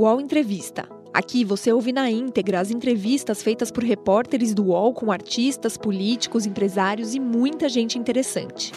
[0.00, 0.88] UOL Entrevista.
[1.12, 6.46] Aqui você ouve na íntegra as entrevistas feitas por repórteres do UOL com artistas, políticos,
[6.46, 8.72] empresários e muita gente interessante.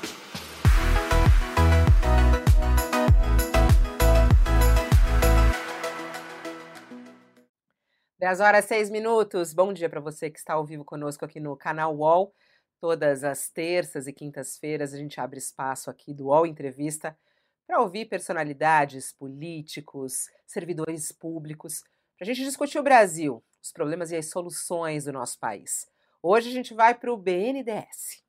[8.20, 9.54] Dez horas seis minutos.
[9.54, 12.34] Bom dia para você que está ao vivo conosco aqui no canal UOL.
[12.82, 17.18] Todas as terças e quintas-feiras a gente abre espaço aqui do UOL Entrevista
[17.68, 21.84] para ouvir personalidades, políticos, servidores públicos,
[22.18, 25.88] para a gente discutir o Brasil, os problemas e as soluções do nosso país.
[26.22, 28.24] Hoje a gente vai para o BNDES.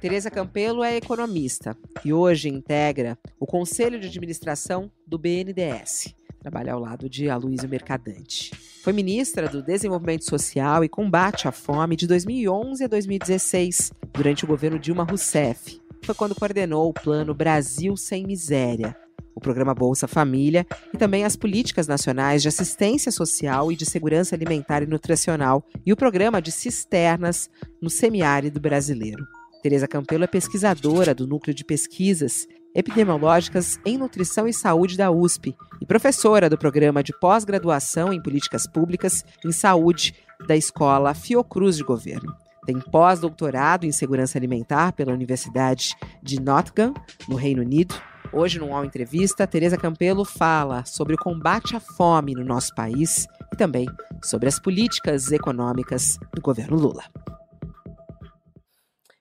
[0.00, 6.14] Tereza Campelo é economista e hoje integra o Conselho de Administração do BNDES.
[6.40, 8.54] Trabalha ao lado de Aloysio Mercadante.
[8.82, 14.46] Foi ministra do Desenvolvimento Social e Combate à Fome de 2011 a 2016, durante o
[14.46, 18.94] governo Dilma Rousseff, foi quando coordenou o Plano Brasil Sem Miséria,
[19.34, 24.34] o programa Bolsa Família e também as políticas nacionais de assistência social e de segurança
[24.34, 27.48] alimentar e nutricional e o programa de cisternas
[27.80, 29.24] no semiárido brasileiro.
[29.62, 35.56] Tereza Campelo é pesquisadora do Núcleo de Pesquisas Epidemiológicas em Nutrição e Saúde da USP
[35.80, 40.14] e professora do programa de pós-graduação em Políticas Públicas em Saúde
[40.46, 42.43] da Escola Fiocruz de Governo.
[42.64, 46.94] Tem pós-doutorado em segurança alimentar pela Universidade de Nottingham,
[47.28, 47.94] no Reino Unido.
[48.32, 53.56] Hoje, numa entrevista, Tereza Campelo fala sobre o combate à fome no nosso país e
[53.56, 53.86] também
[54.22, 57.04] sobre as políticas econômicas do governo Lula.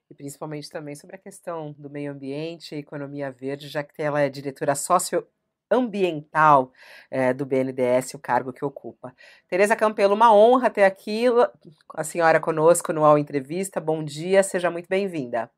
[0.09, 4.22] E principalmente também sobre a questão do meio ambiente e economia verde, já que ela
[4.22, 5.28] é diretora socio
[5.73, 6.71] ambiental
[7.09, 9.13] é, do BNDES, o cargo que ocupa.
[9.47, 11.25] Tereza Campelo, uma honra ter aqui
[11.93, 13.81] a senhora conosco no All Entrevista.
[13.81, 15.49] Bom dia, seja muito bem-vinda.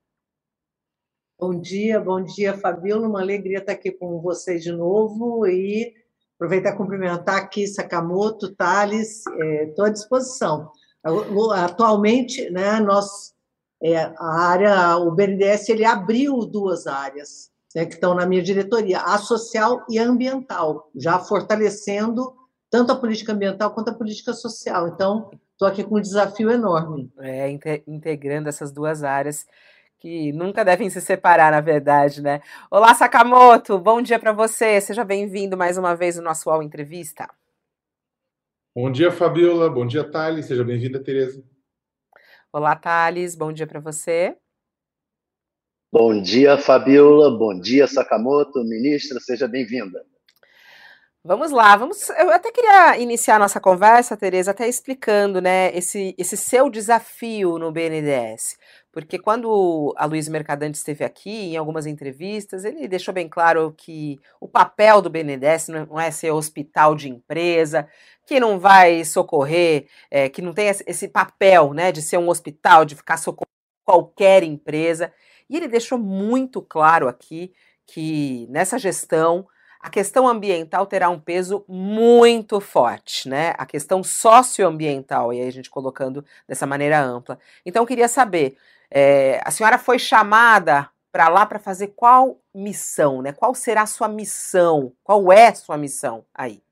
[1.37, 3.09] Bom dia, bom dia, Fabiola.
[3.09, 5.93] Uma alegria estar aqui com vocês de novo e
[6.35, 9.23] aproveitar e cumprimentar aqui Sakamoto, Thales,
[9.67, 10.71] estou é, à disposição.
[11.53, 13.33] Atualmente, né, nós,
[13.83, 19.01] é, a área, o BNDES, ele abriu duas áreas, né, que estão na minha diretoria,
[19.01, 22.33] a social e a ambiental, já fortalecendo
[22.69, 24.87] tanto a política ambiental quanto a política social.
[24.87, 27.11] Então, estou aqui com um desafio enorme.
[27.19, 27.49] É,
[27.85, 29.45] integrando essas duas áreas
[29.99, 32.41] que nunca devem se separar, na verdade, né?
[32.71, 34.79] Olá, Sakamoto, bom dia para você.
[34.79, 37.29] Seja bem-vindo mais uma vez no nosso UOL Entrevista.
[38.73, 39.69] Bom dia, Fabiola.
[39.69, 40.45] Bom dia, Thales.
[40.45, 41.43] Seja bem-vinda, Tereza.
[42.51, 43.35] Olá, Thales.
[43.35, 44.37] Bom dia para você.
[45.91, 47.37] Bom dia, Fabiola.
[47.37, 48.63] Bom dia, Sakamoto.
[48.63, 50.03] Ministra, seja bem-vinda.
[51.27, 52.07] Vamos lá, vamos.
[52.09, 57.71] Eu até queria iniciar nossa conversa, Tereza, até explicando, né, esse, esse seu desafio no
[57.71, 58.59] BNDES.
[58.91, 64.19] Porque quando a Luiz Mercadante esteve aqui, em algumas entrevistas, ele deixou bem claro que
[64.39, 67.87] o papel do BNDES não é ser hospital de empresa,
[68.23, 72.85] que não vai socorrer, é, que não tem esse papel né, de ser um hospital,
[72.85, 73.49] de ficar socorrendo
[73.83, 75.11] qualquer empresa.
[75.49, 77.53] E ele deixou muito claro aqui
[77.85, 79.47] que nessa gestão
[79.85, 83.53] a questão ambiental terá um peso muito forte, né?
[83.55, 87.37] A questão socioambiental, e aí a gente colocando dessa maneira ampla.
[87.63, 88.57] Então, eu queria saber,
[88.89, 93.31] é, a senhora foi chamada para lá para fazer qual missão, né?
[93.31, 94.91] Qual será a sua missão?
[95.03, 96.63] Qual é a sua missão aí?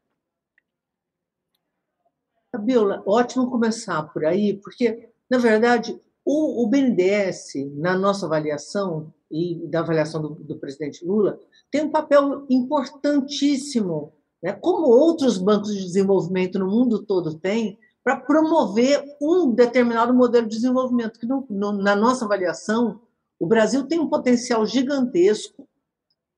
[2.52, 9.68] Fabiola, ótimo começar por aí, porque, na verdade, o, o BNDES, na nossa avaliação, e
[9.68, 11.40] da avaliação do, do presidente Lula,
[11.72, 18.18] tem um papel importantíssimo, né, como outros bancos de desenvolvimento no mundo todo têm, para
[18.18, 23.02] promover um determinado modelo de desenvolvimento, que no, no, na nossa avaliação,
[23.40, 25.68] o Brasil tem um potencial gigantesco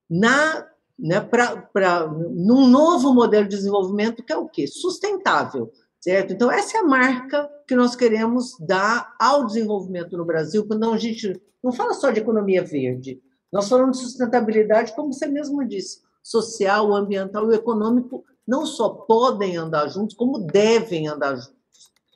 [0.10, 4.66] na né, para num novo modelo de desenvolvimento que é o quê?
[4.66, 5.70] Sustentável
[6.06, 6.34] certo?
[6.34, 10.98] Então, essa é a marca que nós queremos dar ao desenvolvimento no Brasil, quando a
[11.00, 13.20] gente não fala só de economia verde,
[13.52, 19.58] nós falamos de sustentabilidade, como você mesmo disse, social, ambiental e econômico não só podem
[19.58, 21.56] andar juntos, como devem andar juntos.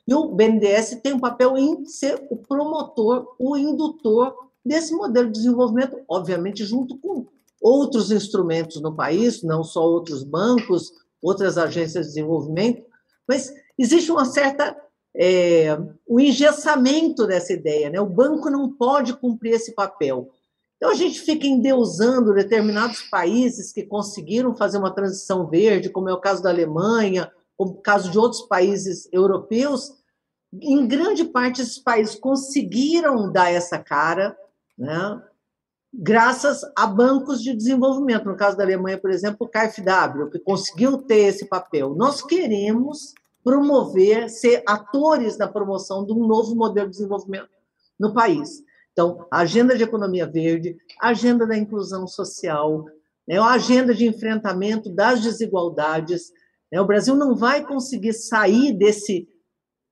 [0.06, 4.32] E o BNDES tem um papel em ser o promotor, o indutor
[4.64, 7.26] desse modelo de desenvolvimento, obviamente, junto com
[7.60, 12.84] outros instrumentos no país, não só outros bancos, outras agências de desenvolvimento,
[13.26, 14.76] mas existe uma certa
[15.16, 18.00] é, o engessamento dessa ideia, né?
[18.00, 20.30] O banco não pode cumprir esse papel.
[20.76, 26.12] Então a gente fica endeusando determinados países que conseguiram fazer uma transição verde, como é
[26.12, 29.92] o caso da Alemanha, como o caso de outros países europeus.
[30.52, 34.36] Em grande parte esses países conseguiram dar essa cara,
[34.78, 35.22] né?
[35.92, 38.26] graças a bancos de desenvolvimento.
[38.26, 41.94] No caso da Alemanha, por exemplo, o KfW, que conseguiu ter esse papel.
[41.94, 43.12] Nós queremos
[43.42, 47.48] promover, ser atores na promoção de um novo modelo de desenvolvimento
[47.98, 48.62] no país.
[48.92, 52.84] Então, a agenda de economia verde, a agenda da inclusão social,
[53.26, 56.32] né, a agenda de enfrentamento das desigualdades.
[56.70, 59.28] Né, o Brasil não vai conseguir sair desse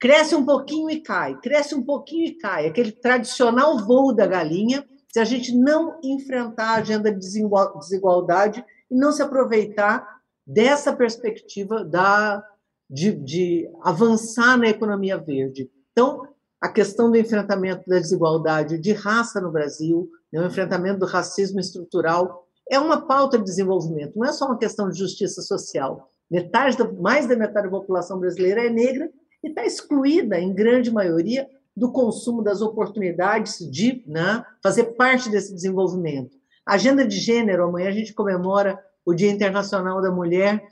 [0.01, 4.87] cresce um pouquinho e cai, cresce um pouquinho e cai, aquele tradicional voo da galinha,
[5.13, 10.07] se a gente não enfrentar a agenda de desigualdade e não se aproveitar
[10.47, 12.45] dessa perspectiva da,
[12.89, 15.71] de, de avançar na economia verde.
[15.93, 16.23] Então,
[16.61, 21.61] a questão do enfrentamento da desigualdade de raça no Brasil, né, o enfrentamento do racismo
[21.61, 26.11] estrutural, é uma pauta de desenvolvimento, não é só uma questão de justiça social.
[26.31, 29.09] Metade, mais da metade da população brasileira é negra
[29.43, 35.55] e está excluída, em grande maioria, do consumo das oportunidades de né, fazer parte desse
[35.55, 36.37] desenvolvimento.
[36.67, 40.63] agenda de gênero, amanhã a gente comemora o Dia Internacional da Mulher.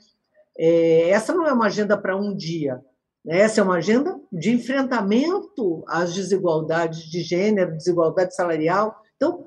[0.57, 2.83] É, essa não é uma agenda para um dia,
[3.23, 3.39] né?
[3.39, 9.01] essa é uma agenda de enfrentamento às desigualdades de gênero, desigualdade salarial.
[9.15, 9.45] Então,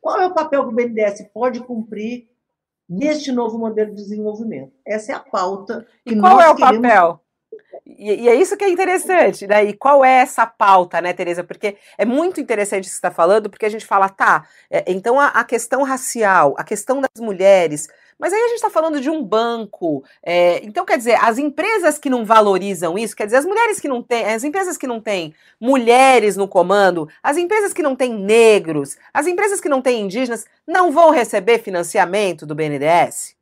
[0.00, 2.28] qual é o papel que o BNDES pode cumprir
[2.88, 4.72] neste novo modelo de desenvolvimento?
[4.86, 5.86] Essa é a pauta.
[6.04, 6.88] Que e qual é o queremos...
[6.88, 7.20] papel?
[7.86, 9.64] E, e, é isso que é interessante, né?
[9.64, 11.44] E qual é essa pauta, né, Tereza?
[11.44, 14.84] Porque é muito interessante o que você está falando, porque a gente fala, tá, é,
[14.86, 17.88] então a, a, questão racial, a questão das mulheres,
[18.18, 20.04] mas aí a gente está falando de um banco.
[20.22, 23.88] É, então, quer dizer, as empresas que não valorizam isso, quer dizer, as mulheres que
[23.88, 28.14] não têm, as empresas que não têm mulheres no comando, as empresas que não têm
[28.14, 33.41] negros, as empresas que não têm indígenas, não vão receber financiamento do BNDES?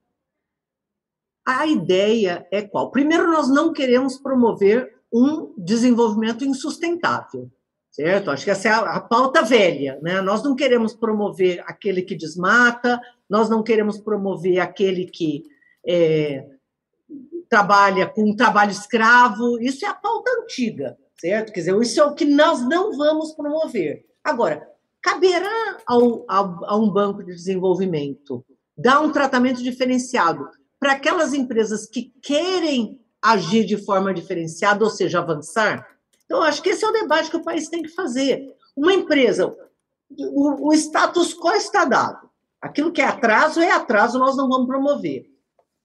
[1.46, 2.90] A ideia é qual?
[2.90, 7.50] Primeiro, nós não queremos promover um desenvolvimento insustentável,
[7.90, 8.30] certo?
[8.30, 10.20] Acho que essa é a, a pauta velha, né?
[10.20, 15.44] Nós não queremos promover aquele que desmata, nós não queremos promover aquele que
[15.86, 16.46] é,
[17.48, 21.52] trabalha com um trabalho escravo, isso é a pauta antiga, certo?
[21.52, 24.04] Quer dizer, isso é o que nós não vamos promover.
[24.22, 24.68] Agora,
[25.02, 28.44] caberá ao, ao, a um banco de desenvolvimento
[28.76, 30.48] dar um tratamento diferenciado
[30.80, 35.86] para aquelas empresas que querem agir de forma diferenciada, ou seja, avançar.
[36.24, 38.56] Então, acho que esse é o debate que o país tem que fazer.
[38.74, 39.54] Uma empresa,
[40.18, 42.30] o, o status quo está dado.
[42.62, 45.26] Aquilo que é atraso é atraso, nós não vamos promover.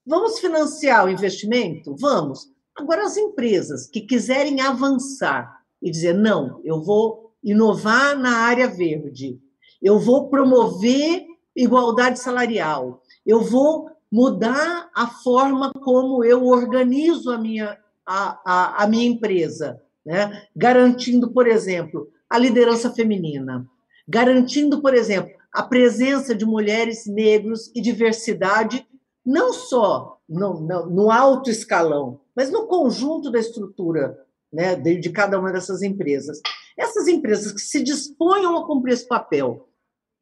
[0.05, 1.95] Vamos financiar o investimento?
[1.97, 2.49] Vamos.
[2.75, 9.39] Agora, as empresas que quiserem avançar e dizer, não, eu vou inovar na área verde,
[9.81, 11.25] eu vou promover
[11.55, 18.87] igualdade salarial, eu vou mudar a forma como eu organizo a minha, a, a, a
[18.87, 20.43] minha empresa, né?
[20.55, 23.67] garantindo, por exemplo, a liderança feminina,
[24.07, 28.87] garantindo, por exemplo, a presença de mulheres, negros e diversidade,
[29.25, 34.17] não só no, no, no alto escalão, mas no conjunto da estrutura
[34.51, 36.39] né, de, de cada uma dessas empresas.
[36.77, 39.67] Essas empresas que se disponham a cumprir esse papel,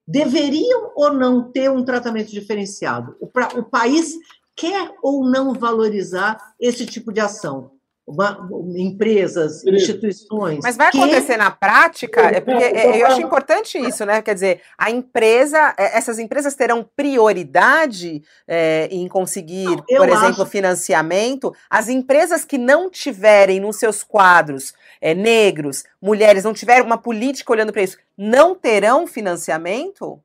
[0.08, 3.16] deveriam ou não ter um tratamento diferenciado?
[3.20, 4.16] O, pra, o país
[4.56, 7.72] quer ou não valorizar esse tipo de ação?
[8.06, 10.60] Uma, empresas, instituições.
[10.62, 12.20] Mas vai acontecer na prática?
[12.22, 14.22] É porque é, eu acho importante isso, né?
[14.22, 20.44] Quer dizer, a empresa, é, essas empresas terão prioridade é, em conseguir, não, por exemplo,
[20.44, 20.46] acho...
[20.48, 21.56] financiamento.
[21.70, 27.54] As empresas que não tiverem nos seus quadros é, negros, mulheres, não tiverem uma política
[27.54, 30.22] olhando para isso, não terão financiamento?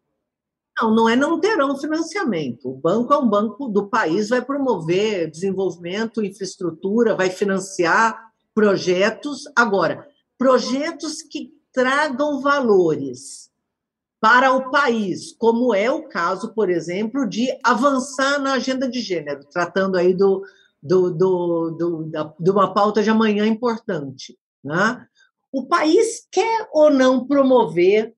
[0.80, 2.70] Não, não é não terão financiamento.
[2.70, 9.44] O banco é um banco do país, vai promover desenvolvimento, infraestrutura, vai financiar projetos.
[9.56, 10.06] Agora,
[10.37, 13.49] projetos que tragam valores
[14.20, 19.44] para o país, como é o caso, por exemplo, de avançar na agenda de gênero,
[19.44, 20.42] tratando aí do,
[20.82, 24.37] do, do, do da, de uma pauta de amanhã importante.
[24.62, 25.06] Né?
[25.52, 28.14] O país quer ou não promover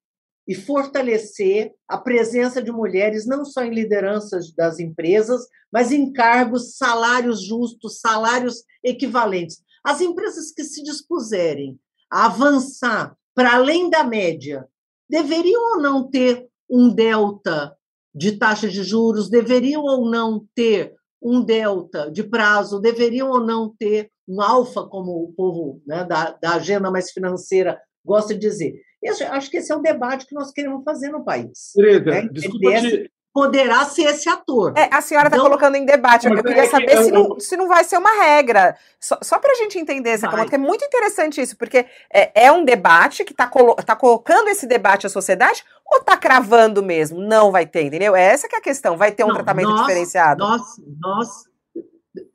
[0.50, 6.76] e fortalecer a presença de mulheres não só em lideranças das empresas, mas em cargos,
[6.76, 9.62] salários justos, salários equivalentes.
[9.85, 11.78] As empresas que se dispuserem
[12.11, 14.66] a avançar para além da média
[15.09, 17.73] deveriam ou não ter um delta
[18.12, 23.73] de taxa de juros, deveriam ou não ter um delta de prazo, deveriam ou não
[23.78, 28.75] ter um alfa, como o povo né, da, da agenda mais financeira gosta de dizer.
[29.02, 31.73] Eu acho que esse é o debate que nós queremos fazer no país.
[31.75, 32.28] Tereza, né?
[32.30, 34.75] desculpa, te, poderá ser esse ator.
[34.76, 36.26] É, a senhora está então, colocando em debate.
[36.26, 38.76] Eu, queria é saber se, não, se não vai ser uma regra.
[38.99, 42.52] Só, só para a gente entender, Sakamoto, que é muito interessante isso, porque é, é
[42.52, 47.21] um debate que está colo tá colocando esse debate à sociedade ou está cravando mesmo?
[47.21, 48.14] Não vai ter, entendeu?
[48.14, 48.97] É essa que é a questão.
[48.97, 50.40] Vai ter um não, tratamento nós, diferenciado?
[50.40, 50.62] Nós,
[51.00, 51.28] nós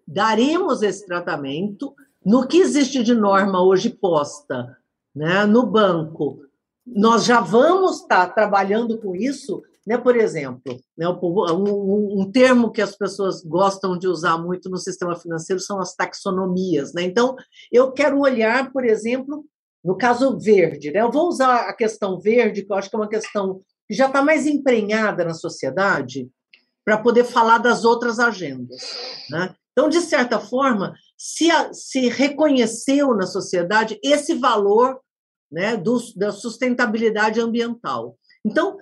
[0.08, 1.94] daremos esse tratamento
[2.26, 4.78] no que existe de norma hoje posta
[5.16, 6.40] né, no banco.
[6.86, 9.98] Nós já vamos estar trabalhando com isso né?
[9.98, 15.16] Por exemplo, né, um, um, termo que as pessoas gostam de usar muito no sistema
[15.16, 16.92] financeiro são as taxonomias.
[16.94, 17.04] Né?
[17.04, 17.36] Então,
[17.72, 19.46] eu quero olhar, por exemplo,
[19.84, 20.92] no caso verde.
[20.92, 21.02] Né?
[21.02, 24.08] Eu vou usar a questão verde, que eu acho que é uma questão que já
[24.08, 26.28] está mais emprenhada na sociedade,
[26.84, 28.82] para poder falar das outras agendas.
[29.30, 29.54] Né?
[29.72, 35.00] Então, de certa forma, se, a, se reconheceu na sociedade esse valor
[35.56, 38.18] né, do, da sustentabilidade ambiental.
[38.46, 38.78] Então,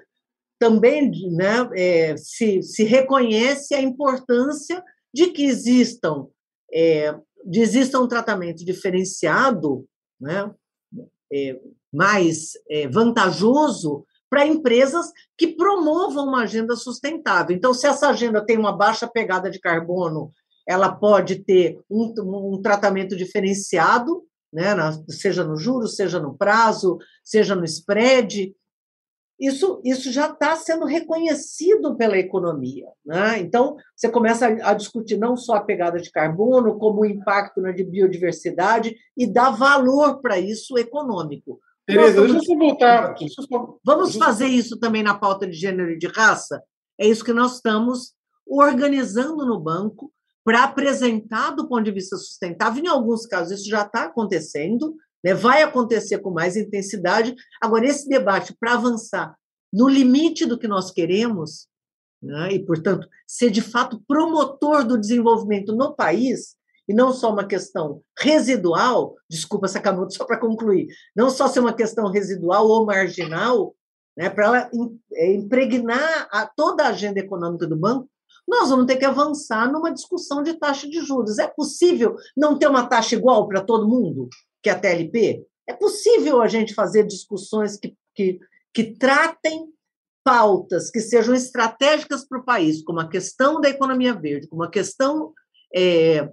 [0.59, 6.25] também né, é, se, se reconhece a importância de que existam,
[6.73, 7.13] é,
[7.45, 9.85] de exista um tratamento diferenciado,
[10.19, 10.51] né,
[11.31, 11.59] é,
[11.93, 17.55] mais é, vantajoso para empresas que promovam uma agenda sustentável.
[17.55, 20.31] Então, se essa agenda tem uma baixa pegada de carbono,
[20.67, 22.11] ela pode ter um,
[22.55, 24.23] um tratamento diferenciado,
[24.53, 24.75] né,
[25.09, 28.55] seja no juros, seja no prazo, seja no spread,
[29.39, 32.87] isso, isso já está sendo reconhecido pela economia.
[33.05, 33.39] Né?
[33.39, 37.71] Então, você começa a, discutir não só a pegada de carbono, como o impacto na
[37.71, 41.59] de biodiversidade e dá valor para isso econômico.
[41.85, 43.15] Tereza, deixa eu só voltar.
[43.83, 46.63] Vamos fazer isso também na pauta de gênero e de raça?
[46.97, 48.13] É isso que nós estamos
[48.47, 50.11] organizando no banco
[50.43, 52.83] para apresentar do ponto de vista sustentável.
[52.83, 55.33] Em alguns casos, isso já está acontecendo, né?
[55.33, 57.33] Vai acontecer com mais intensidade.
[57.61, 59.35] Agora, esse debate, para avançar
[59.71, 61.67] no limite do que nós queremos,
[62.21, 62.53] né?
[62.53, 66.55] e, portanto, ser de fato promotor do desenvolvimento no país,
[66.87, 71.73] e não só uma questão residual, desculpa, Sakamoto, só para concluir, não só ser uma
[71.73, 73.73] questão residual ou marginal,
[74.17, 74.69] né, para ela
[75.13, 78.07] é, impregnar a, toda a agenda econômica do banco,
[78.47, 81.39] nós vamos ter que avançar numa discussão de taxa de juros.
[81.39, 84.29] É possível não ter uma taxa igual para todo mundo?
[84.63, 85.45] que é a TLP?
[85.67, 88.39] É possível a gente fazer discussões que, que,
[88.73, 89.67] que tratem
[90.23, 94.71] pautas que sejam estratégicas para o país, como a questão da economia verde, como a
[94.71, 95.33] questão
[95.75, 96.31] é,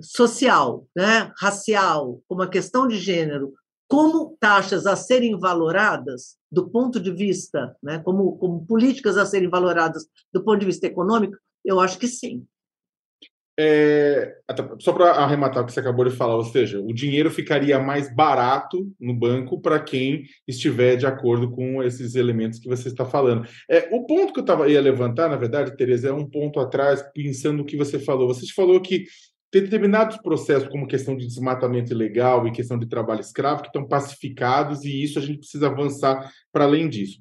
[0.00, 3.52] social, né, racial, como a questão de gênero,
[3.88, 9.48] como taxas a serem valoradas do ponto de vista, né, como, como políticas a serem
[9.48, 12.46] valoradas do ponto de vista econômico, eu acho que sim.
[13.60, 14.36] É,
[14.78, 18.14] só para arrematar o que você acabou de falar, ou seja, o dinheiro ficaria mais
[18.14, 23.48] barato no banco para quem estiver de acordo com esses elementos que você está falando.
[23.68, 27.02] É, o ponto que eu tava, ia levantar, na verdade, Tereza, é um ponto atrás,
[27.12, 28.28] pensando no que você falou.
[28.28, 29.06] Você falou que
[29.52, 34.84] determinados processos, como questão de desmatamento ilegal e questão de trabalho escravo, que estão pacificados,
[34.84, 37.20] e isso a gente precisa avançar para além disso.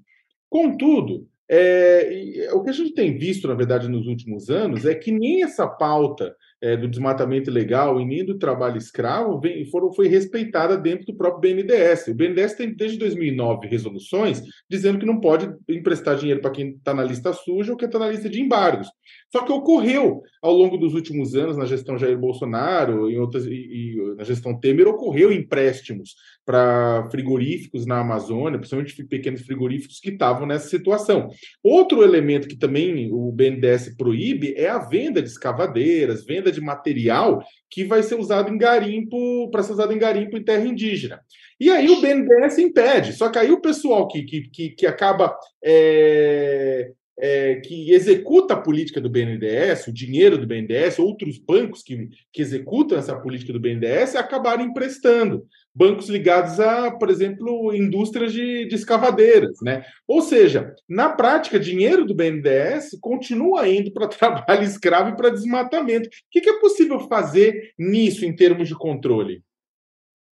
[0.50, 5.12] Contudo, é, o que a gente tem visto, na verdade, nos últimos anos é que
[5.12, 10.08] nem essa pauta é, do desmatamento ilegal e nem do trabalho escravo vem, foram, foi
[10.08, 12.08] respeitada dentro do próprio BNDES.
[12.08, 16.94] O BNDES tem, desde 2009, resoluções dizendo que não pode emprestar dinheiro para quem está
[16.94, 18.88] na lista suja ou quem está na lista de embargos.
[19.32, 23.52] Só que ocorreu ao longo dos últimos anos, na gestão Jair Bolsonaro em outras, e,
[23.52, 26.16] e na gestão Temer, ocorreu empréstimos
[26.48, 31.28] para frigoríficos na Amazônia, principalmente pequenos frigoríficos que estavam nessa situação.
[31.62, 37.44] Outro elemento que também o BNDES proíbe é a venda de escavadeiras, venda de material
[37.70, 41.20] que vai ser usado em garimpo, para ser usado em garimpo em terra indígena.
[41.60, 43.12] E aí o BNDES impede.
[43.12, 45.36] Só que aí o pessoal que, que, que, que acaba.
[45.62, 52.10] É, é, que executa a política do BNDES, o dinheiro do BNDES, outros bancos que,
[52.32, 55.48] que executam essa política do BNDES acabaram emprestando
[55.78, 59.86] bancos ligados a, por exemplo, indústrias de, de escavadeiras, né?
[60.08, 66.10] Ou seja, na prática, dinheiro do BNDES continua indo para trabalho escravo e para desmatamento.
[66.10, 69.44] O que, que, é possível fazer nisso em termos de controle?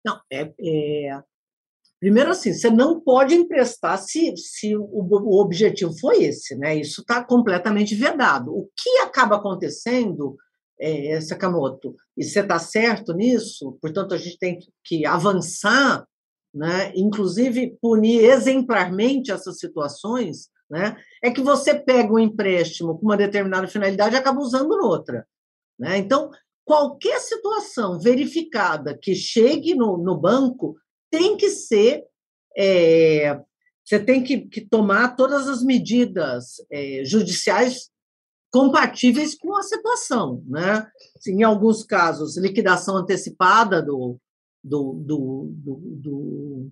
[0.05, 1.23] Não, é, é...
[2.01, 6.77] Primeiro, assim, você não pode emprestar se, se o, o objetivo foi esse, né?
[6.77, 8.53] Isso está completamente vedado.
[8.53, 10.37] O que acaba acontecendo
[10.81, 16.07] é, Sakamoto, e você está certo nisso, portanto, a gente tem que avançar,
[16.55, 23.17] né, inclusive punir exemplarmente essas situações, né, é que você pega um empréstimo com uma
[23.17, 25.27] determinada finalidade e acaba usando noutra.
[25.79, 25.99] Né?
[25.99, 26.31] Então,
[26.65, 30.77] qualquer situação verificada que chegue no, no banco
[31.11, 32.05] tem que ser
[32.57, 33.41] é,
[33.89, 37.89] você tem que, que tomar todas as medidas é, judiciais
[38.51, 40.43] compatíveis com a situação.
[40.47, 40.87] Né?
[41.27, 44.19] Em alguns casos, liquidação antecipada do,
[44.63, 46.71] do, do, do,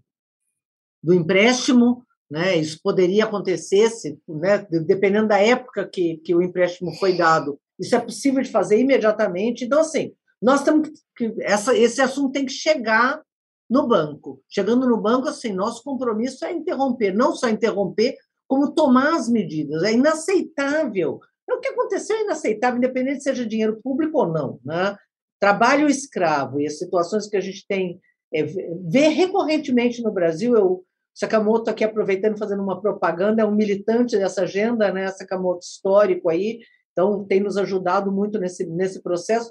[1.03, 2.57] do empréstimo, né?
[2.57, 4.67] isso poderia acontecer, se, né?
[4.87, 9.65] dependendo da época que, que o empréstimo foi dado, isso é possível de fazer imediatamente.
[9.65, 11.35] Então, assim, nós temos que.
[11.41, 13.23] Essa, esse assunto tem que chegar
[13.69, 14.43] no banco.
[14.49, 18.17] Chegando no banco, assim, nosso compromisso é interromper, não só interromper,
[18.47, 19.83] como tomar as medidas.
[19.83, 21.21] É inaceitável.
[21.49, 24.61] É o que aconteceu é inaceitável, independente se seja dinheiro público ou não.
[24.65, 24.97] Né?
[25.41, 28.01] Trabalho escravo e as situações que a gente tem
[28.33, 30.57] é, vê recorrentemente no Brasil.
[30.57, 30.85] Eu,
[31.15, 35.09] Sakamoto aqui aproveitando, fazendo uma propaganda, é um militante dessa agenda, né?
[35.09, 36.59] Sakamoto histórico aí,
[36.93, 39.51] então tem nos ajudado muito nesse, nesse processo.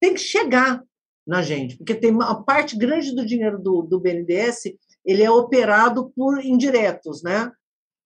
[0.00, 0.82] Tem que chegar
[1.26, 6.10] na gente, porque tem uma parte grande do dinheiro do, do BNDES ele é operado
[6.16, 7.50] por indiretos, né?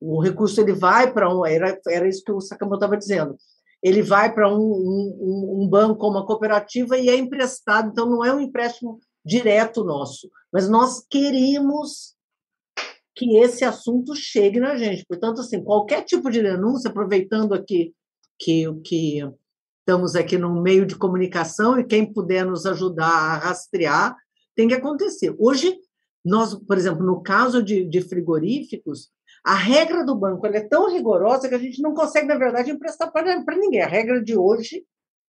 [0.00, 3.36] O recurso ele vai para um era, era isso que o Sakamoto estava dizendo.
[3.82, 8.34] Ele vai para um, um, um banco, uma cooperativa e é emprestado, então não é
[8.34, 12.14] um empréstimo direto nosso, mas nós queremos
[13.14, 15.04] que esse assunto chegue na gente.
[15.06, 17.92] Portanto, assim, qualquer tipo de denúncia, aproveitando aqui
[18.38, 19.20] que que
[19.80, 24.14] estamos aqui no meio de comunicação e quem puder nos ajudar a rastrear,
[24.54, 25.34] tem que acontecer.
[25.38, 25.78] Hoje,
[26.22, 29.08] nós, por exemplo, no caso de, de frigoríficos,
[29.44, 33.10] a regra do banco é tão rigorosa que a gente não consegue, na verdade, emprestar
[33.10, 33.82] para ninguém.
[33.82, 34.84] A regra de hoje,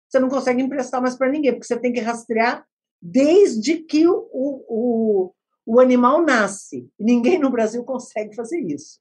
[0.08, 2.66] você não consegue emprestar mais para ninguém, porque você tem que rastrear
[3.02, 5.34] desde que o, o,
[5.66, 6.90] o animal nasce.
[7.00, 9.00] Ninguém no Brasil consegue fazer isso.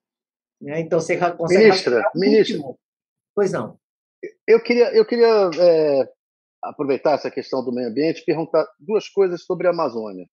[0.60, 0.80] Né?
[0.80, 1.64] Então, você consegue.
[1.64, 2.60] Ministra, ministra.
[3.34, 3.78] Pois não
[4.46, 6.08] eu queria, eu queria é,
[6.62, 10.26] aproveitar essa questão do meio ambiente e perguntar duas coisas sobre a Amazônia.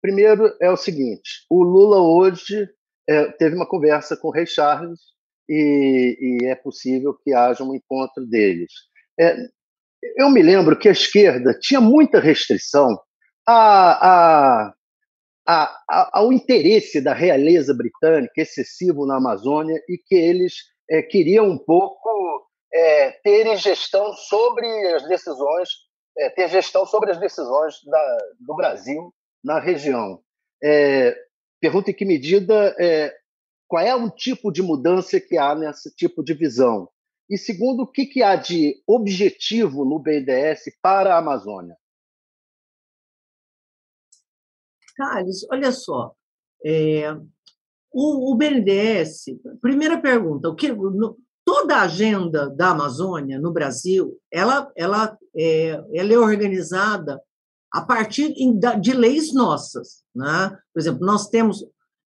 [0.00, 2.68] Primeiro é o seguinte: o Lula hoje
[3.08, 5.00] é, teve uma conversa com o Rei Charles
[5.48, 8.72] e, e, é possível que haja um encontro deles.
[9.18, 9.36] É,
[10.16, 12.98] eu me lembro que a esquerda tinha muita restrição
[13.46, 14.74] a, a,
[15.46, 20.54] a, ao interesse da realeza britânica excessivo na Amazônia e que eles
[20.90, 25.68] é, queriam um pouco é, ter gestão sobre as decisões,
[26.18, 30.20] é, ter gestão sobre as decisões da, do Brasil na região.
[30.62, 31.16] É,
[31.66, 33.12] pergunta em que medida, é,
[33.66, 36.88] qual é o tipo de mudança que há nesse tipo de visão?
[37.28, 41.76] E segundo, o que, que há de objetivo no BNDES para a Amazônia?
[44.96, 46.14] Carlos, olha só,
[46.64, 47.12] é,
[47.92, 49.24] o, o BNDES,
[49.60, 55.70] primeira pergunta, o que, no, toda a agenda da Amazônia no Brasil, ela, ela, é,
[55.92, 57.20] ela é organizada
[57.76, 58.34] a partir
[58.80, 60.02] de leis nossas.
[60.14, 60.56] Né?
[60.72, 61.62] Por exemplo, nós temos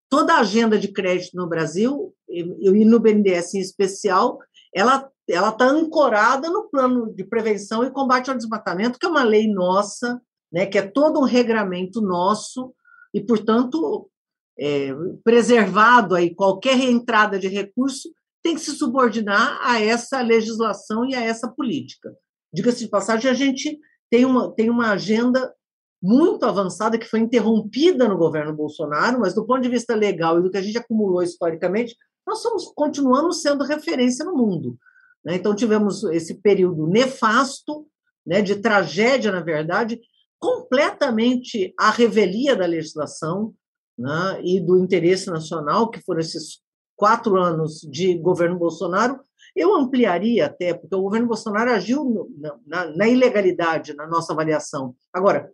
[0.10, 4.39] toda a agenda de crédito no Brasil, e no BNDES em especial,
[4.73, 9.23] ela ela está ancorada no plano de prevenção e combate ao desmatamento, que é uma
[9.23, 12.73] lei nossa, né, que é todo um regramento nosso,
[13.13, 14.10] e, portanto,
[14.58, 18.10] é, preservado aí qualquer entrada de recurso
[18.41, 22.15] tem que se subordinar a essa legislação e a essa política.
[22.53, 23.77] Diga-se de passagem, a gente
[24.10, 25.53] tem uma, tem uma agenda
[26.02, 30.44] muito avançada que foi interrompida no governo Bolsonaro, mas do ponto de vista legal e
[30.44, 34.78] do que a gente acumulou historicamente, nós somos, continuamos sendo referência no mundo.
[35.24, 35.36] Né?
[35.36, 37.88] Então, tivemos esse período nefasto,
[38.26, 40.00] né, de tragédia, na verdade,
[40.38, 43.54] completamente à revelia da legislação
[43.98, 46.62] né, e do interesse nacional, que foram esses
[46.96, 49.20] quatro anos de governo Bolsonaro,
[49.56, 52.30] eu ampliaria até, porque o governo Bolsonaro agiu
[52.66, 54.96] na, na ilegalidade, na nossa avaliação.
[55.12, 55.52] Agora,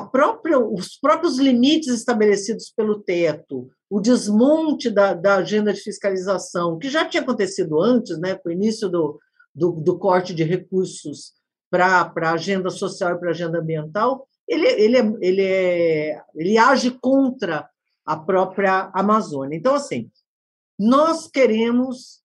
[0.00, 6.88] própria, os próprios limites estabelecidos pelo teto, o desmonte da, da, agenda de fiscalização, que
[6.88, 9.18] já tinha acontecido antes, né, com o início do,
[9.54, 11.32] do, do corte de recursos
[11.70, 16.58] para a agenda social e para a agenda ambiental, ele, ele, é, ele, é, ele
[16.58, 17.68] age contra
[18.04, 19.56] a própria Amazônia.
[19.56, 20.10] Então, assim,
[20.78, 22.22] nós queremos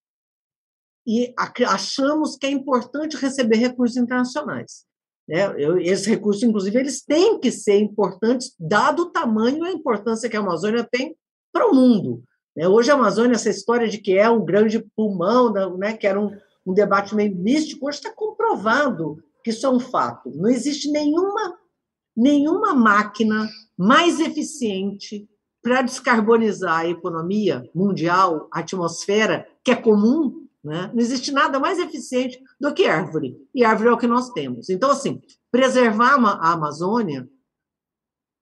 [1.06, 1.34] e
[1.68, 4.86] achamos que é importante receber recursos internacionais.
[5.28, 5.40] Né?
[5.82, 10.36] esses recursos, inclusive, eles têm que ser importantes, dado o tamanho e a importância que
[10.36, 11.16] a Amazônia tem
[11.52, 12.24] para o mundo.
[12.56, 12.68] Né?
[12.68, 16.36] Hoje, a Amazônia, essa história de que é um grande pulmão, né, que era um,
[16.66, 20.30] um debate meio místico, hoje está comprovado que isso é um fato.
[20.36, 21.58] Não existe nenhuma,
[22.16, 25.28] nenhuma máquina mais eficiente
[25.62, 30.90] para descarbonizar a economia mundial, a atmosfera, que é comum, né?
[30.94, 33.38] não existe nada mais eficiente do que árvore.
[33.54, 34.70] E árvore é o que nós temos.
[34.70, 35.22] Então, assim,
[35.52, 37.28] preservar a Amazônia,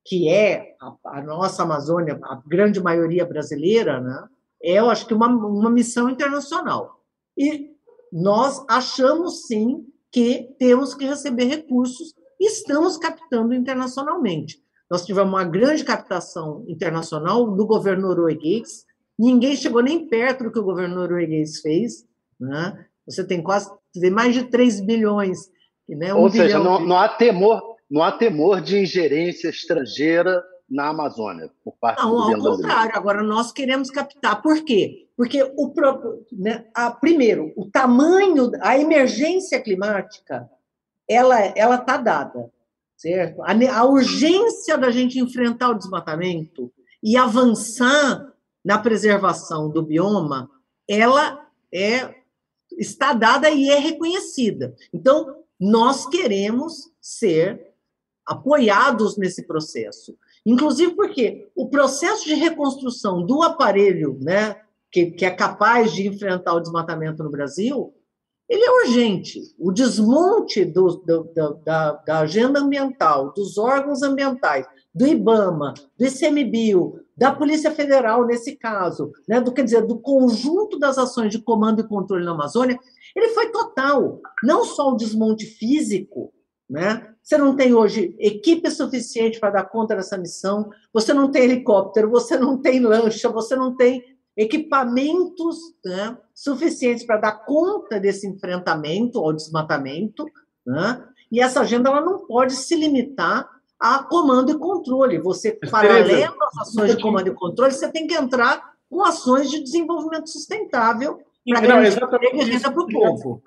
[0.06, 4.28] que é a, a nossa Amazônia, a grande maioria brasileira, né?
[4.64, 7.02] é, eu acho que, uma, uma missão internacional.
[7.38, 7.72] E
[8.12, 14.62] nós achamos, sim, que temos que receber recursos e estamos captando internacionalmente.
[14.90, 18.86] Nós tivemos uma grande captação internacional do governo norueguês,
[19.18, 22.06] ninguém chegou nem perto do que o governo norueguês fez.
[22.42, 22.86] Né?
[23.06, 25.40] Você tem quase tem mais de 3 bilhões.
[25.88, 26.14] Né?
[26.14, 26.88] Um Ou seja, não, de...
[26.88, 32.18] não, há temor, não há temor de ingerência estrangeira na Amazônia, por parte não, do
[32.18, 34.42] governo ao contrário, agora nós queremos captar.
[34.42, 35.10] Por quê?
[35.18, 40.50] Porque, o próprio, né, a, primeiro, o tamanho, a emergência climática,
[41.08, 42.50] ela está dada
[43.02, 43.42] certo?
[43.42, 48.32] A, a urgência da gente enfrentar o desmatamento e avançar
[48.64, 50.48] na preservação do bioma,
[50.88, 52.14] ela é
[52.78, 54.76] está dada e é reconhecida.
[54.94, 57.72] Então, nós queremos ser
[58.26, 60.18] apoiados nesse processo.
[60.46, 64.60] Inclusive porque o processo de reconstrução do aparelho, né,
[64.92, 67.94] que, que é capaz de enfrentar o desmatamento no Brasil,
[68.50, 69.40] ele é urgente.
[69.58, 71.24] O desmonte do, do,
[71.64, 78.56] da, da, agenda ambiental, dos órgãos ambientais, do IBAMA, do ICMBio, da Polícia Federal, nesse
[78.56, 82.80] caso, né, do, quer dizer, do conjunto das ações de comando e controle na Amazônia,
[83.16, 84.20] ele foi total.
[84.44, 86.34] Não só o desmonte físico,
[86.70, 87.08] né?
[87.22, 92.10] Você não tem hoje equipe suficiente para dar conta dessa missão, você não tem helicóptero,
[92.10, 94.04] você não tem lancha, você não tem
[94.36, 100.26] equipamentos né, suficientes para dar conta desse enfrentamento ao desmatamento,
[100.66, 101.04] né?
[101.32, 103.48] e essa agenda ela não pode se limitar
[103.82, 105.18] a comando e controle.
[105.18, 109.64] Você, paralelo às ações de comando e controle, você tem que entrar com ações de
[109.64, 112.00] desenvolvimento sustentável para garantir
[112.44, 113.42] renda para o povo.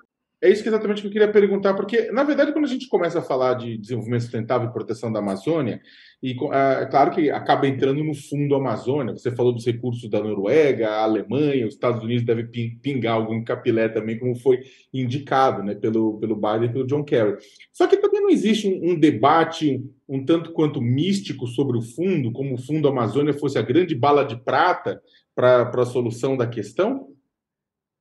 [0.45, 3.17] É isso que exatamente que eu queria perguntar, porque, na verdade, quando a gente começa
[3.17, 5.81] a falar de desenvolvimento sustentável e proteção da Amazônia,
[6.21, 10.87] e é claro que acaba entrando no fundo Amazônia, você falou dos recursos da Noruega,
[10.87, 12.47] a Alemanha, os Estados Unidos devem
[12.79, 14.59] pingar algum capilé também, como foi
[14.93, 17.37] indicado né, pelo, pelo Biden e pelo John Kerry.
[17.73, 22.31] Só que também não existe um, um debate um tanto quanto místico sobre o fundo,
[22.31, 25.01] como o fundo Amazônia fosse a grande bala de prata
[25.33, 27.14] para a solução da questão?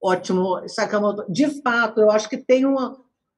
[0.05, 1.25] Ótimo, Sakamoto.
[1.33, 2.95] De fato, eu acho que tem uma.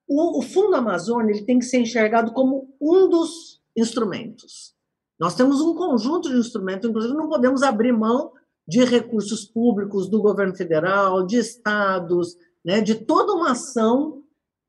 [0.09, 4.75] O, o Fundo Amazônia ele tem que ser enxergado como um dos instrumentos.
[5.17, 8.33] Nós temos um conjunto de instrumentos, inclusive não podemos abrir mão
[8.67, 14.25] de recursos públicos do governo federal, de estados, né, de toda uma ação.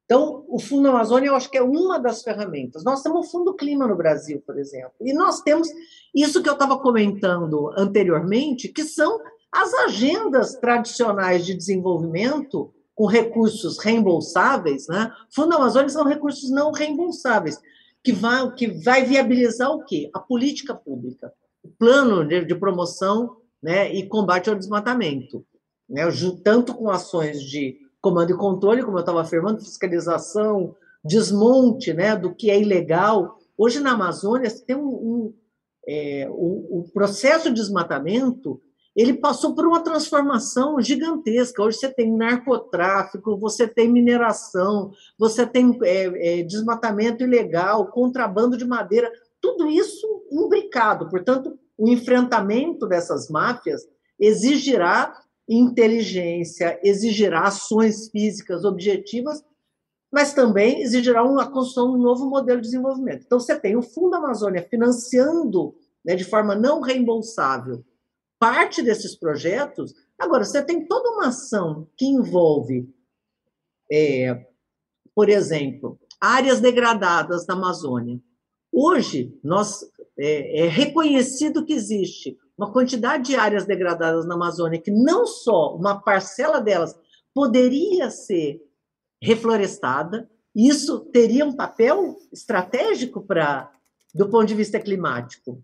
[0.06, 2.84] Então, o Fundo Amazônia, eu acho que é uma das ferramentas.
[2.84, 5.68] Nós temos o Fundo Clima no Brasil, por exemplo, e nós temos
[6.16, 9.20] isso que eu estava comentando anteriormente, que são
[9.52, 15.12] as agendas tradicionais de desenvolvimento com recursos reembolsáveis, né?
[15.34, 17.60] Fundo Amazônia são recursos não reembolsáveis,
[18.04, 20.10] que vai, que vai viabilizar o quê?
[20.14, 21.32] A política pública,
[21.64, 25.46] o plano de, de promoção né, e combate ao desmatamento,
[25.90, 26.04] né?
[26.44, 32.34] tanto com ações de comando e controle, como eu estava afirmando, fiscalização, desmonte né, do
[32.34, 33.38] que é ilegal.
[33.58, 35.34] Hoje na Amazônia, tem um, um
[35.88, 38.62] é, o, o processo de desmatamento
[38.98, 41.62] ele passou por uma transformação gigantesca.
[41.62, 48.66] Hoje você tem narcotráfico, você tem mineração, você tem é, é, desmatamento ilegal, contrabando de
[48.66, 51.08] madeira, tudo isso imbricado.
[51.10, 53.88] Portanto, o enfrentamento dessas máfias
[54.20, 55.14] exigirá
[55.48, 59.46] inteligência, exigirá ações físicas objetivas,
[60.12, 63.26] mas também exigirá uma construção de um novo modelo de desenvolvimento.
[63.28, 67.86] Então, você tem o Fundo Amazônia financiando né, de forma não reembolsável
[68.39, 69.93] parte desses projetos.
[70.17, 72.88] Agora, você tem toda uma ação que envolve,
[73.91, 74.47] é,
[75.15, 78.19] por exemplo, áreas degradadas da Amazônia.
[78.71, 79.82] Hoje, nós,
[80.17, 85.76] é, é reconhecido que existe uma quantidade de áreas degradadas na Amazônia que não só
[85.76, 87.00] uma parcela delas
[87.34, 88.60] poderia ser
[89.21, 93.71] reflorestada, isso teria um papel estratégico para
[94.13, 95.63] do ponto de vista climático.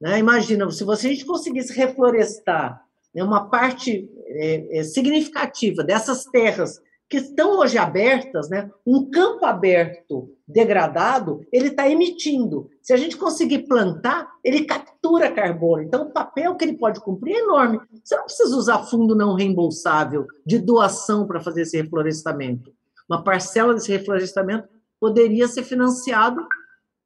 [0.00, 0.18] Né?
[0.18, 2.82] Imagina, se você, a gente conseguisse reflorestar
[3.14, 9.44] né, uma parte é, é, significativa dessas terras que estão hoje abertas, né, um campo
[9.44, 12.70] aberto degradado, ele está emitindo.
[12.80, 15.82] Se a gente conseguir plantar, ele captura carbono.
[15.82, 17.80] Então, o papel que ele pode cumprir é enorme.
[18.04, 22.72] Você não precisa usar fundo não reembolsável de doação para fazer esse reflorestamento.
[23.08, 24.68] Uma parcela desse reflorestamento
[25.00, 26.46] poderia ser financiado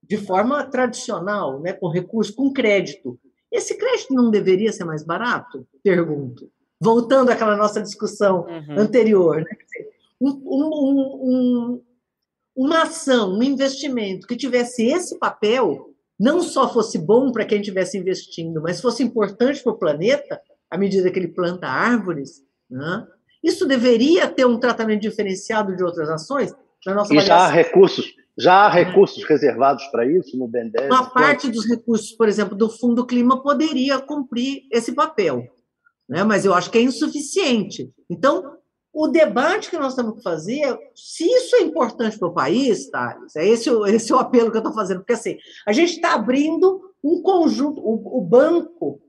[0.09, 3.19] de forma tradicional, né, com recurso, com crédito.
[3.51, 5.67] Esse crédito não deveria ser mais barato?
[5.83, 6.51] Pergunto.
[6.81, 8.79] Voltando àquela nossa discussão uhum.
[8.79, 9.37] anterior.
[9.37, 9.57] Né?
[10.21, 11.83] Um, um, um,
[12.55, 17.97] uma ação, um investimento que tivesse esse papel, não só fosse bom para quem estivesse
[17.99, 20.41] investindo, mas fosse importante para o planeta,
[20.71, 22.43] à medida que ele planta árvores.
[22.71, 23.07] Né?
[23.43, 26.53] Isso deveria ter um tratamento diferenciado de outras ações?
[26.87, 29.27] Na nossa e já há recursos, já há recursos é.
[29.27, 30.87] reservados para isso no BNDES?
[30.87, 35.45] Uma parte dos recursos, por exemplo, do Fundo Clima poderia cumprir esse papel,
[36.09, 36.25] né?
[36.25, 37.93] mas eu acho que é insuficiente.
[38.11, 38.57] Então,
[38.93, 42.89] o debate que nós temos que fazer, é, se isso é importante para o país,
[42.91, 45.95] Thales, é esse, esse é o apelo que eu estou fazendo, porque assim, a gente
[45.95, 49.01] está abrindo um conjunto, o, o banco,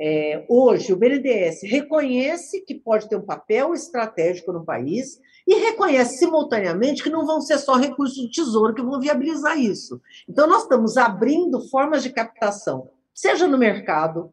[0.00, 6.18] é, hoje, o BNDES reconhece que pode ter um papel estratégico no país e reconhece
[6.18, 10.00] simultaneamente que não vão ser só recursos do Tesouro que vão viabilizar isso.
[10.28, 14.30] Então, nós estamos abrindo formas de captação, seja no mercado,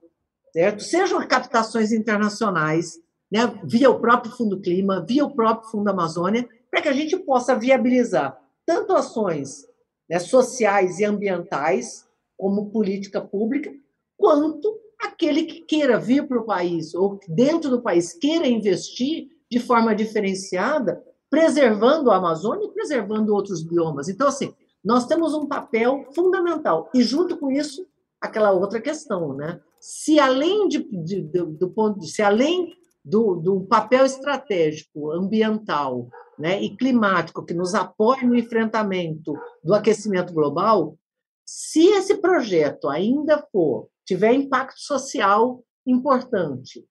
[0.54, 0.84] certo?
[0.84, 3.00] sejam captações internacionais,
[3.32, 7.18] né, via o próprio Fundo Clima, via o próprio Fundo Amazônia, para que a gente
[7.18, 9.66] possa viabilizar tanto ações
[10.08, 12.06] né, sociais e ambientais,
[12.38, 13.74] como política pública,
[14.18, 19.60] quanto aquele que queira vir para o país ou dentro do país queira investir de
[19.60, 24.10] forma diferenciada, preservando a Amazônia e preservando outros biomas.
[24.10, 24.54] Então, assim,
[24.84, 26.90] nós temos um papel fundamental.
[26.94, 27.86] E, junto com isso,
[28.20, 29.60] aquela outra questão, né?
[29.80, 36.62] Se além de, de, de do ponto, se além do, do papel estratégico ambiental né,
[36.62, 40.98] e climático que nos apoia no enfrentamento do aquecimento global,
[41.46, 46.86] se esse projeto ainda for tiver impacto social importante,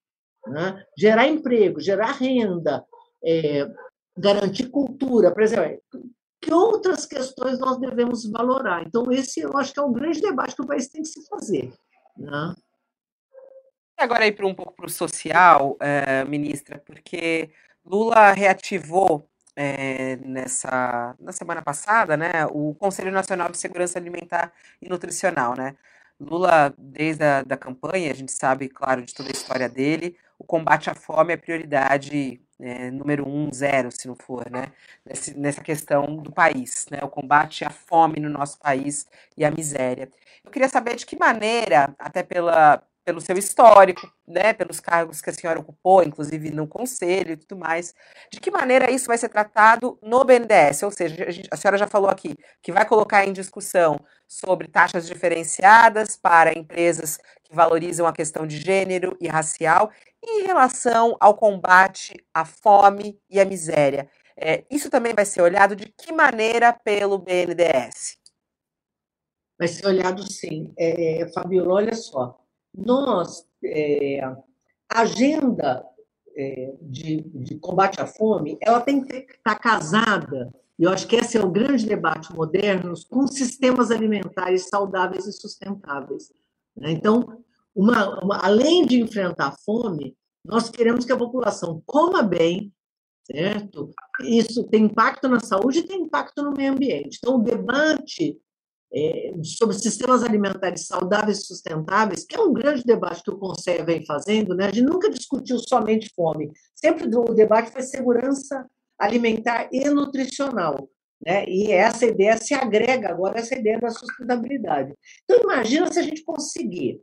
[0.46, 2.84] né, gerar emprego, gerar renda,
[3.24, 3.66] é,
[4.16, 5.82] garantir cultura, por exemplo,
[6.40, 8.82] que outras questões nós devemos valorar?
[8.86, 11.26] Então, esse eu acho que é um grande debate que o país tem que se
[11.26, 11.72] fazer.
[12.16, 12.54] Né?
[13.96, 17.50] Agora, aí para um pouco para o social, é, ministra, porque
[17.84, 24.88] Lula reativou é, nessa, na semana passada né, o Conselho Nacional de Segurança Alimentar e
[24.88, 25.54] Nutricional.
[25.56, 25.76] Né?
[26.20, 30.44] Lula, desde a da campanha, a gente sabe, claro, de toda a história dele, o
[30.44, 34.72] combate à fome é prioridade é, número um, zero, se não for, né?
[35.04, 37.00] Nesse, nessa questão do país, né?
[37.02, 40.08] O combate à fome no nosso país e à miséria.
[40.44, 45.28] Eu queria saber de que maneira, até pela, pelo seu histórico, né, pelos cargos que
[45.28, 47.94] a senhora ocupou, inclusive no conselho e tudo mais,
[48.32, 50.82] de que maneira isso vai ser tratado no BNDES?
[50.82, 54.68] Ou seja, a, gente, a senhora já falou aqui que vai colocar em discussão sobre
[54.68, 59.90] taxas diferenciadas para empresas que valorizam a questão de gênero e racial
[60.22, 64.08] e em relação ao combate à fome e à miséria.
[64.36, 68.18] É, isso também vai ser olhado de que maneira pelo BNDES?
[69.58, 70.72] Vai ser olhado sim.
[70.76, 72.43] É, Fabiola, olha só,
[72.76, 75.84] nós, é, a agenda
[76.36, 81.16] é, de, de, combate à fome, ela tem que estar casada, e eu acho que
[81.16, 86.32] esse é o grande debate moderno, com sistemas alimentares saudáveis e sustentáveis.
[86.76, 86.90] Né?
[86.90, 87.42] Então,
[87.74, 92.72] uma, uma, além de enfrentar a fome, nós queremos que a população coma bem,
[93.24, 93.90] certo?
[94.22, 97.18] Isso tem impacto na saúde e tem impacto no meio ambiente.
[97.18, 98.38] Então, o debate
[98.94, 103.84] é, sobre sistemas alimentares saudáveis e sustentáveis, que é um grande debate que o Conselho
[103.84, 104.66] vem fazendo, né?
[104.66, 108.64] a gente nunca discutiu somente fome, sempre o debate foi segurança
[108.96, 110.88] alimentar e nutricional.
[111.26, 111.44] Né?
[111.48, 114.94] E essa ideia se agrega agora essa ideia da sustentabilidade.
[115.24, 117.00] Então, imagina se a gente conseguir,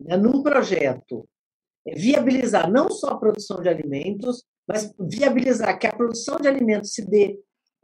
[0.00, 1.28] né, num projeto,
[1.86, 6.94] é, viabilizar não só a produção de alimentos, mas viabilizar que a produção de alimentos
[6.94, 7.38] se dê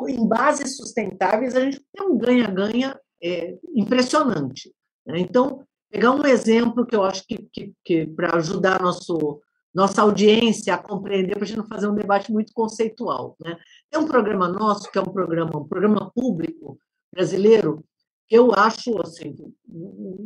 [0.08, 4.70] em bases sustentáveis, a gente tem um ganha-ganha é, impressionante.
[5.06, 5.20] Né?
[5.20, 9.40] Então, pegar um exemplo que eu acho que, que, que para ajudar nosso,
[9.74, 13.34] nossa audiência a compreender, para a gente não fazer um debate muito conceitual.
[13.40, 13.56] Né?
[13.90, 16.78] Tem um programa nosso, que é um programa, um programa público
[17.12, 17.82] brasileiro,
[18.28, 19.34] que eu acho, assim,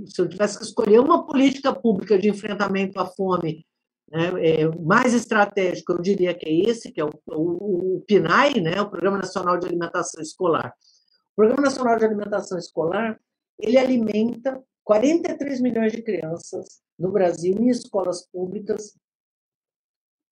[0.06, 3.66] se eu tivesse que escolher uma política pública de enfrentamento à fome
[4.10, 8.60] né, é, mais estratégico, eu diria que é esse, que é o, o, o PNAE,
[8.60, 10.72] né, o Programa Nacional de Alimentação Escolar.
[11.38, 13.20] O Programa Nacional de Alimentação Escolar,
[13.60, 18.98] ele alimenta 43 milhões de crianças no Brasil em escolas públicas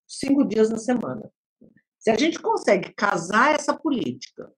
[0.05, 1.31] cinco dias na semana.
[1.97, 4.53] Se a gente consegue casar essa política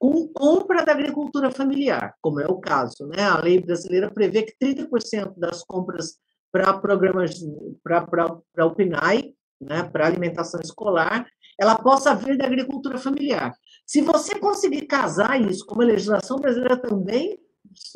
[0.00, 3.22] com compra da agricultura familiar, como é o caso, né?
[3.22, 6.18] A lei brasileira prevê que 30% das compras
[6.50, 7.38] para programas
[7.84, 11.24] para o PNAE, né, para alimentação escolar,
[11.56, 13.54] ela possa vir da agricultura familiar.
[13.88, 17.40] Se você conseguir casar isso, como a legislação brasileira também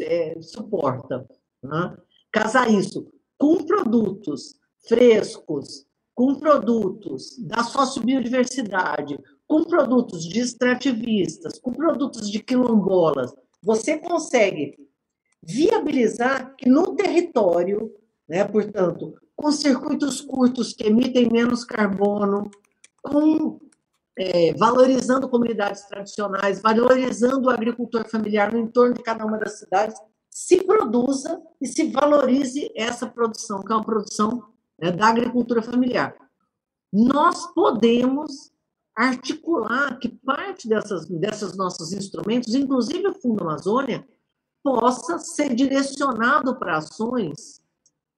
[0.01, 1.29] é, suporta,
[1.63, 1.95] né?
[2.33, 4.55] casar isso com produtos
[4.89, 13.31] frescos, com produtos da sociobiodiversidade, com produtos de extrativistas, com produtos de quilombolas,
[13.63, 14.75] você consegue
[15.43, 17.93] viabilizar que no território,
[18.27, 22.51] né, portanto, com circuitos curtos que emitem menos carbono,
[23.03, 23.61] com
[24.19, 29.99] é, valorizando comunidades tradicionais, valorizando o agricultor familiar no entorno de cada uma das cidades,
[30.31, 34.45] se produza e se valorize essa produção, que é uma produção
[34.79, 36.15] né, da agricultura familiar.
[36.93, 38.51] Nós podemos
[38.95, 44.07] articular que parte dessas, dessas nossos instrumentos, inclusive o Fundo Amazônia,
[44.63, 47.62] possa ser direcionado para ações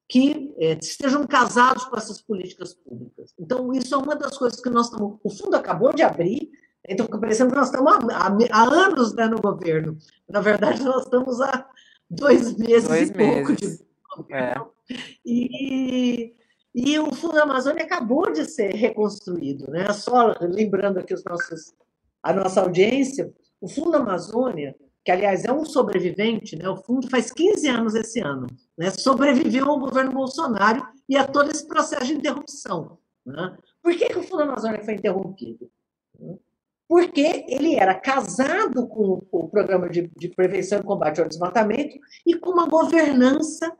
[0.08, 3.32] que é, estejam casados com essas políticas públicas.
[3.38, 5.18] Então, isso é uma das coisas que nós estamos.
[5.22, 6.50] O fundo acabou de abrir,
[6.86, 9.96] então parecendo que nós estamos há, há, anos né, no governo.
[10.28, 11.66] Na verdade, nós estamos há
[12.08, 13.46] dois meses dois e meses.
[13.46, 13.78] pouco de
[14.16, 14.70] governo.
[14.90, 14.94] É.
[15.24, 16.34] E,
[16.74, 19.70] e o Fundo Amazônia acabou de ser reconstruído.
[19.70, 19.90] Né?
[19.92, 21.72] Só lembrando aqui os nossos,
[22.22, 26.68] a nossa audiência, o Fundo Amazônia que aliás é um sobrevivente, né?
[26.68, 28.90] o fundo faz 15 anos esse ano, né?
[28.90, 32.98] sobreviveu ao governo Bolsonaro e a todo esse processo de interrupção.
[33.24, 33.56] Né?
[33.82, 35.70] Por que, que o Fundo Amazônia foi interrompido?
[36.88, 42.34] Porque ele era casado com o programa de, de prevenção e combate ao desmatamento e
[42.34, 43.76] com uma governança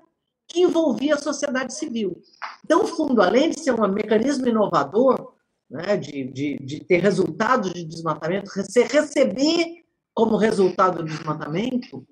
[0.46, 2.20] que envolvia a sociedade civil.
[2.64, 5.34] Então, o fundo, além de ser um mecanismo inovador,
[5.70, 9.83] né, de, de, de ter resultados de desmatamento, receber
[10.14, 12.06] como resultado do desmatamento,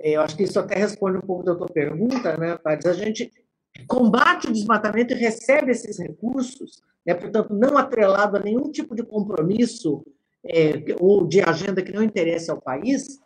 [0.00, 2.86] é, eu acho que isso até responde um pouco da tua pergunta, né, Thales?
[2.86, 3.32] A gente
[3.86, 9.02] combate o desmatamento e recebe esses recursos, né, portanto, não atrelado a nenhum tipo de
[9.02, 10.04] compromisso
[10.44, 13.18] é, ou de agenda que não interesse ao país,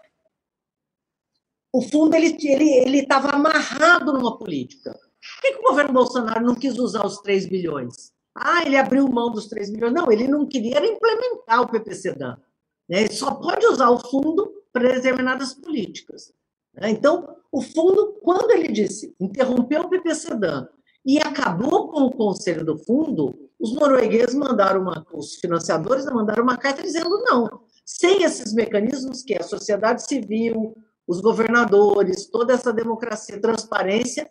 [1.73, 4.93] o fundo ele ele estava amarrado numa política.
[4.93, 8.13] Por que, que, o governo Bolsonaro não quis usar os 3 bilhões?
[8.35, 9.93] Ah, ele abriu mão dos 3 bilhões.
[9.93, 12.39] Não, ele não queria implementar o PPCDAN.
[12.91, 13.09] Né?
[13.09, 16.33] Só pode usar o fundo para determinadas políticas.
[16.75, 16.91] Né?
[16.91, 20.69] Então, o fundo, quando ele disse interrompeu o PPCDAN
[21.07, 26.57] e acabou com o conselho do fundo, os noruegueses mandaram uma, os financiadores mandaram uma
[26.57, 30.77] carta dizendo não, sem esses mecanismos que é a sociedade civil,
[31.07, 34.31] os governadores, toda essa democracia, transparência,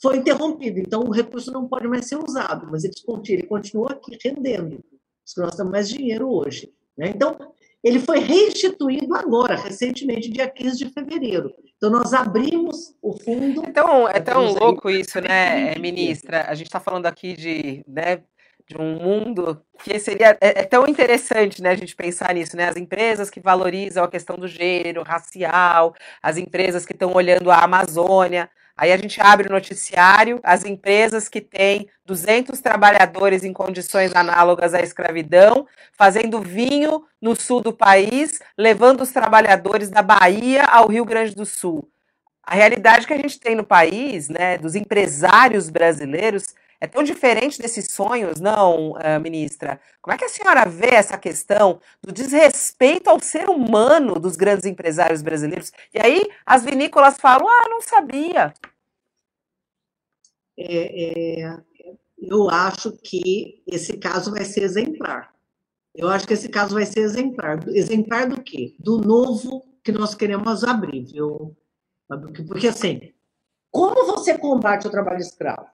[0.00, 0.78] foi interrompido.
[0.78, 4.82] Então, o recurso não pode mais ser usado, mas ele continua aqui rendendo,
[5.24, 6.72] porque nós temos mais dinheiro hoje.
[6.96, 7.08] Né?
[7.14, 7.36] Então,
[7.82, 11.52] ele foi restituído agora, recentemente, dia 15 de fevereiro.
[11.76, 13.62] Então, nós abrimos o fundo.
[13.66, 16.44] Então, é tão louco aí, isso, né, ministra?
[16.46, 18.20] A gente está falando aqui de, né,
[18.68, 22.68] de um mundo que seria é, é, tão interessante, né, a gente pensar nisso, né?
[22.68, 27.64] As empresas que valorizam a questão do gênero, racial, as empresas que estão olhando a
[27.64, 28.50] Amazônia.
[28.80, 34.72] Aí a gente abre o noticiário, as empresas que têm 200 trabalhadores em condições análogas
[34.72, 41.04] à escravidão, fazendo vinho no sul do país, levando os trabalhadores da Bahia ao Rio
[41.04, 41.90] Grande do Sul.
[42.42, 47.60] A realidade que a gente tem no país, né, dos empresários brasileiros, é tão diferente
[47.60, 49.78] desses sonhos, não, eh, ministra?
[50.00, 54.64] Como é que a senhora vê essa questão do desrespeito ao ser humano dos grandes
[54.64, 55.70] empresários brasileiros?
[55.92, 58.54] E aí as vinícolas falam: ah, não sabia.
[60.62, 61.58] É, é,
[62.18, 65.34] eu acho que esse caso vai ser exemplar.
[65.94, 67.66] Eu acho que esse caso vai ser exemplar.
[67.68, 68.74] Exemplar do quê?
[68.78, 71.56] Do novo que nós queremos abrir, viu?
[72.46, 73.12] Porque, assim,
[73.70, 75.66] como você combate o trabalho escravo?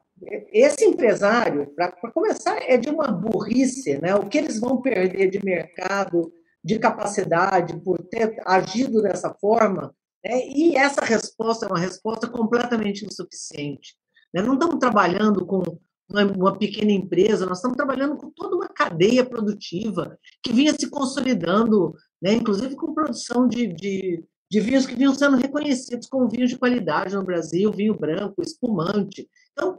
[0.51, 4.14] esse empresário, para começar, é de uma burrice, né?
[4.14, 6.33] O que eles vão perder de mercado,
[6.64, 9.94] de capacidade por ter agido dessa forma,
[10.25, 10.40] né?
[10.49, 13.94] e essa resposta é uma resposta completamente insuficiente.
[14.37, 14.42] Né?
[14.42, 15.62] Não estamos trabalhando com
[16.11, 21.94] uma, pequena empresa, nós estamos trabalhando com toda uma cadeia produtiva que vinha se consolidando,
[22.20, 22.35] né?
[22.35, 27.14] inclusive com produção de, de, de vinhos que vinham sendo reconhecidos como vinhos de qualidade
[27.14, 29.27] no Brasil, vinho branco, espumante.
[29.53, 29.79] Então,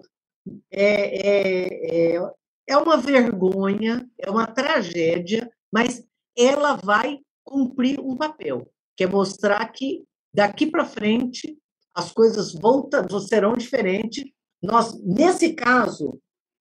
[0.72, 2.32] é, é, é,
[2.66, 6.04] é uma vergonha, é uma tragédia, mas
[6.36, 11.56] ela vai cumprir um papel, que é mostrar que daqui para frente
[11.94, 14.24] as coisas voltam, serão diferentes.
[14.68, 16.20] Nós, nesse caso,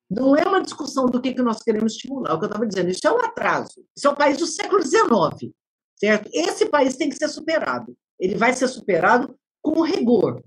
[0.09, 2.91] não é uma discussão do que, que nós queremos estimular, o que eu estava dizendo,
[2.91, 5.53] isso é um atraso, isso é o país do século XIX,
[5.97, 6.31] certo?
[6.33, 10.41] Esse país tem que ser superado, ele vai ser superado com rigor,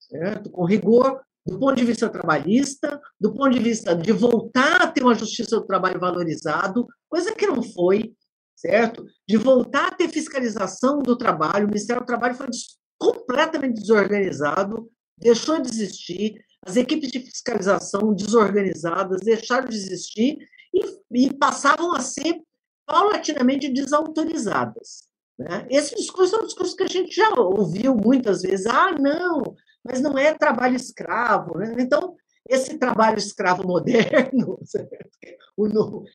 [0.00, 0.50] certo?
[0.50, 5.02] Com rigor do ponto de vista trabalhista, do ponto de vista de voltar a ter
[5.02, 8.14] uma justiça do trabalho valorizado, coisa que não foi,
[8.56, 9.04] certo?
[9.28, 11.66] De voltar a ter fiscalização do trabalho.
[11.66, 12.46] O Ministério do Trabalho foi
[12.98, 20.38] completamente desorganizado, deixou de existir, as equipes de fiscalização desorganizadas deixaram de existir
[20.72, 22.40] e, e passavam a ser
[22.86, 25.08] paulatinamente desautorizadas.
[25.38, 25.66] Né?
[25.70, 28.66] Esse discurso é um discurso que a gente já ouviu muitas vezes.
[28.66, 29.42] Ah, não,
[29.84, 31.58] mas não é trabalho escravo.
[31.58, 31.74] Né?
[31.78, 32.16] Então,
[32.48, 34.58] esse trabalho escravo moderno,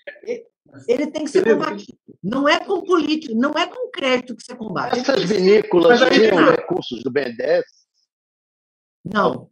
[0.87, 1.97] ele tem que ser combatido.
[2.23, 4.99] Não é com político, não é com crédito que você combate.
[4.99, 7.65] Essas vinícolas tinham recursos do BNDES?
[9.03, 9.49] Não.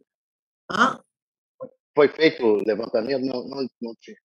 [0.70, 1.00] Hã?
[1.94, 3.24] Foi feito o levantamento?
[3.24, 4.16] Não, não, não tinha.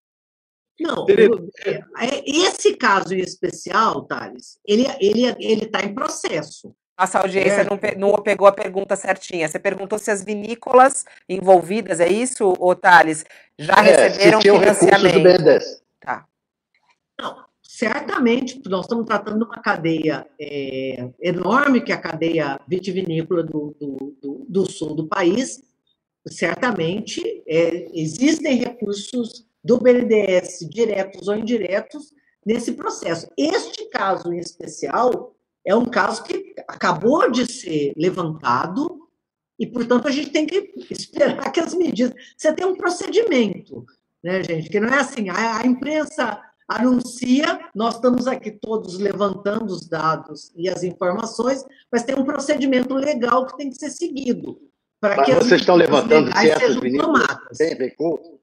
[0.80, 6.76] Não, é, esse caso em especial, Thales, ele está ele, ele tá em processo.
[7.00, 7.98] Nossa audiência é.
[7.98, 9.48] não, não pegou a pergunta certinha.
[9.48, 13.26] Você perguntou se as vinícolas envolvidas, é isso, ô Thales,
[13.58, 15.14] já é, receberam se financiamento?
[15.14, 15.84] Do BNDES.
[16.00, 16.26] Tá.
[17.20, 23.44] Não, certamente, nós estamos tratando de uma cadeia é, enorme, que é a cadeia vitivinícola
[23.44, 25.62] do, do, do, do sul do país.
[26.28, 32.14] Certamente é, existem recursos do BNDES, diretos ou indiretos,
[32.46, 33.28] nesse processo.
[33.38, 39.08] Este caso em especial é um caso que acabou de ser levantado
[39.58, 42.14] e, portanto, a gente tem que esperar que as medidas.
[42.38, 43.86] Você tem um procedimento,
[44.22, 44.70] né, gente?
[44.70, 50.52] Que não é assim, a, a imprensa anuncia, nós estamos aqui todos levantando os dados
[50.56, 54.60] e as informações, mas tem um procedimento legal que tem que ser seguido.
[55.04, 58.40] Para que vocês estão levantando se essas vinícolas têm recurso?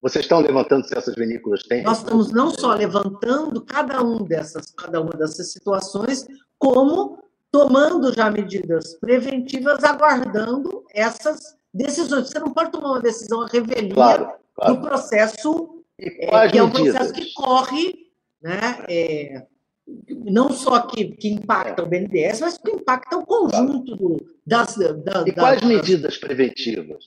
[0.00, 1.82] Vocês estão levantando se essas vinícolas têm?
[1.82, 6.24] Nós estamos não só levantando cada um dessas, cada uma dessas situações,
[6.56, 7.18] como
[7.50, 12.28] tomando já medidas preventivas, aguardando essas decisões.
[12.28, 14.74] Você não pode tomar uma decisão a revelia claro, claro.
[14.74, 17.92] do processo, é, que é um processo que corre,
[18.40, 19.46] né, é,
[19.86, 24.16] não só que, que impacta o BNDES, mas que impacta o conjunto do,
[24.46, 25.26] das, das.
[25.26, 27.04] E quais das, medidas preventivas?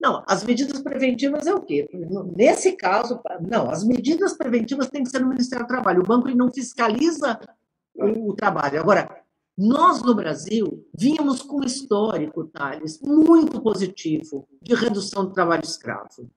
[0.00, 1.88] Não, as medidas preventivas é o quê?
[2.36, 6.02] Nesse caso, não, as medidas preventivas têm que ser no Ministério do Trabalho.
[6.02, 7.40] O banco não fiscaliza
[7.94, 8.78] o, o trabalho.
[8.78, 9.22] Agora,
[9.56, 16.28] nós no Brasil vínhamos com um histórico, Thales, muito positivo de redução do trabalho escravo.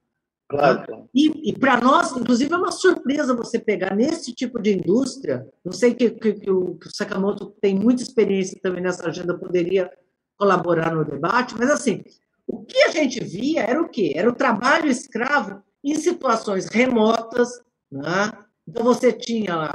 [0.49, 1.07] Claro.
[1.13, 5.47] E, e para nós, inclusive, é uma surpresa você pegar nesse tipo de indústria.
[5.63, 9.37] Não sei que, que, que, o, que o Sakamoto tem muita experiência também nessa agenda,
[9.37, 9.91] poderia
[10.35, 12.01] colaborar no debate, mas assim,
[12.47, 14.13] o que a gente via era o quê?
[14.15, 18.31] Era o trabalho escravo em situações remotas, né?
[18.67, 19.65] Então você tinha,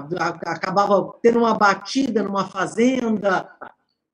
[0.45, 3.49] acabava tendo uma batida numa fazenda.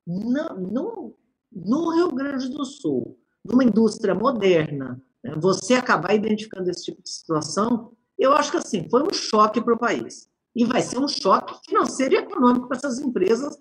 [0.06, 1.14] Não,
[1.52, 5.34] no Rio Grande do Sul, numa indústria moderna, né?
[5.36, 9.74] você acabar identificando esse tipo de situação, eu acho que assim, foi um choque para
[9.74, 10.28] o país.
[10.54, 13.56] E vai ser um choque financeiro e econômico para essas empresas,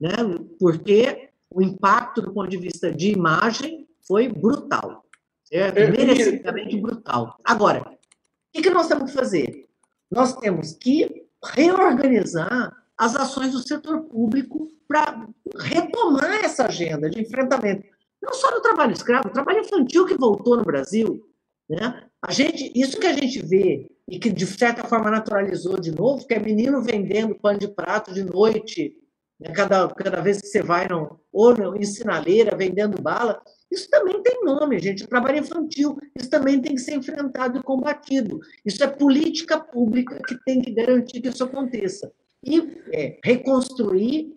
[0.00, 0.12] né?
[0.58, 5.04] porque o impacto do ponto de vista de imagem foi brutal.
[5.44, 5.78] Certo?
[5.78, 7.38] É, Merecidamente brutal.
[7.44, 7.96] Agora,
[8.56, 9.68] o que nós temos que fazer?
[10.10, 15.26] Nós temos que reorganizar as ações do setor público para
[15.58, 17.93] retomar essa agenda de enfrentamento.
[18.24, 21.22] Não só no trabalho escravo, o trabalho infantil que voltou no Brasil.
[21.68, 22.04] Né?
[22.22, 26.26] A gente, isso que a gente vê e que de certa forma naturalizou de novo,
[26.26, 28.96] que é menino vendendo pano de prato de noite,
[29.40, 29.52] né?
[29.52, 34.22] cada, cada vez que você vai no, ou no, em sinaleira vendendo bala, isso também
[34.22, 35.04] tem nome, gente.
[35.04, 38.40] O trabalho infantil, isso também tem que ser enfrentado e combatido.
[38.64, 42.12] Isso é política pública que tem que garantir que isso aconteça.
[42.42, 44.34] E é, reconstruir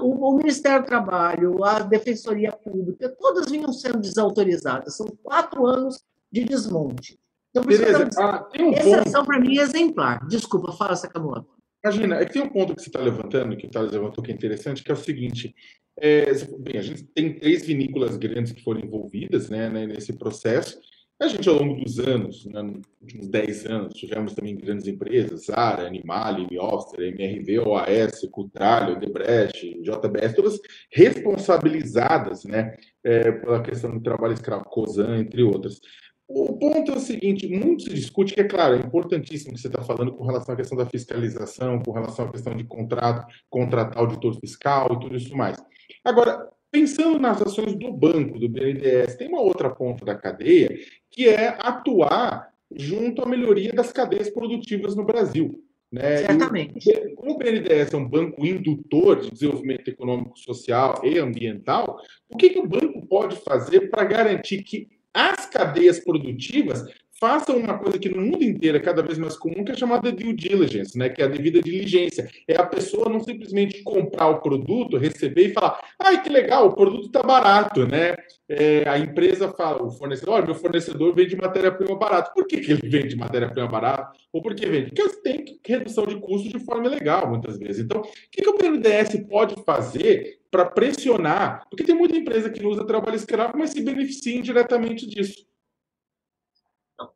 [0.00, 4.96] o, o, Ministério do Trabalho, a Defensoria Pública, todas vinham sendo desautorizadas.
[4.96, 6.02] São quatro anos
[6.32, 7.18] de desmonte.
[7.50, 8.08] Então, Beleza.
[8.18, 10.26] ah, tem um essa ação, para mim, é exemplar.
[10.26, 11.56] Desculpa, fala, Sakamoto.
[11.84, 14.32] Imagina, é que tem um ponto que você está levantando, que o Thales levantou, que
[14.32, 15.54] é interessante, que é o seguinte:
[15.98, 16.26] é,
[16.58, 20.78] bem, a gente tem três vinícolas grandes que foram envolvidas né, né, nesse processo.
[21.18, 25.46] A gente, ao longo dos anos, né, nos últimos 10 anos, tivemos também grandes empresas,
[25.46, 30.60] Zara, Animale, Mioster, MRV, OAS, Cutralho, Debrecht, JBS, todas
[30.92, 35.80] responsabilizadas né, é, pela questão do trabalho escravo, COSAN, entre outras.
[36.28, 39.68] O ponto é o seguinte: muito se discute que, é claro, é importantíssimo que você
[39.68, 43.98] está falando com relação à questão da fiscalização, com relação à questão de contrato, contratar
[43.98, 45.56] auditor fiscal e tudo isso mais.
[46.04, 50.78] Agora, pensando nas ações do banco, do BNDES, tem uma outra ponta da cadeia
[51.10, 55.62] que é atuar junto à melhoria das cadeias produtivas no Brasil.
[55.90, 56.18] Né?
[56.18, 56.90] Certamente.
[56.90, 61.98] E, como o BNDES é um banco indutor de desenvolvimento econômico, social e ambiental,
[62.28, 66.84] o que, que o banco pode fazer para garantir que as cadeias produtivas
[67.18, 70.12] façam uma coisa que no mundo inteiro é cada vez mais comum, que é chamada
[70.12, 71.08] due diligence, né?
[71.08, 72.28] que é a devida diligência.
[72.46, 76.74] É a pessoa não simplesmente comprar o produto, receber e falar, ai, que legal, o
[76.74, 78.14] produto está barato, né?
[78.48, 82.30] É, a empresa fala, o fornecedor, olha, meu fornecedor vende matéria-prima barata.
[82.32, 84.12] Por que, que ele vende matéria-prima barata?
[84.32, 84.92] Ou por que vende?
[84.92, 87.84] Porque tem redução de custos de forma legal, muitas vezes.
[87.84, 91.64] Então, o que, que o BNDES pode fazer para pressionar?
[91.68, 95.44] Porque tem muita empresa que usa trabalho escravo, mas se beneficia indiretamente disso.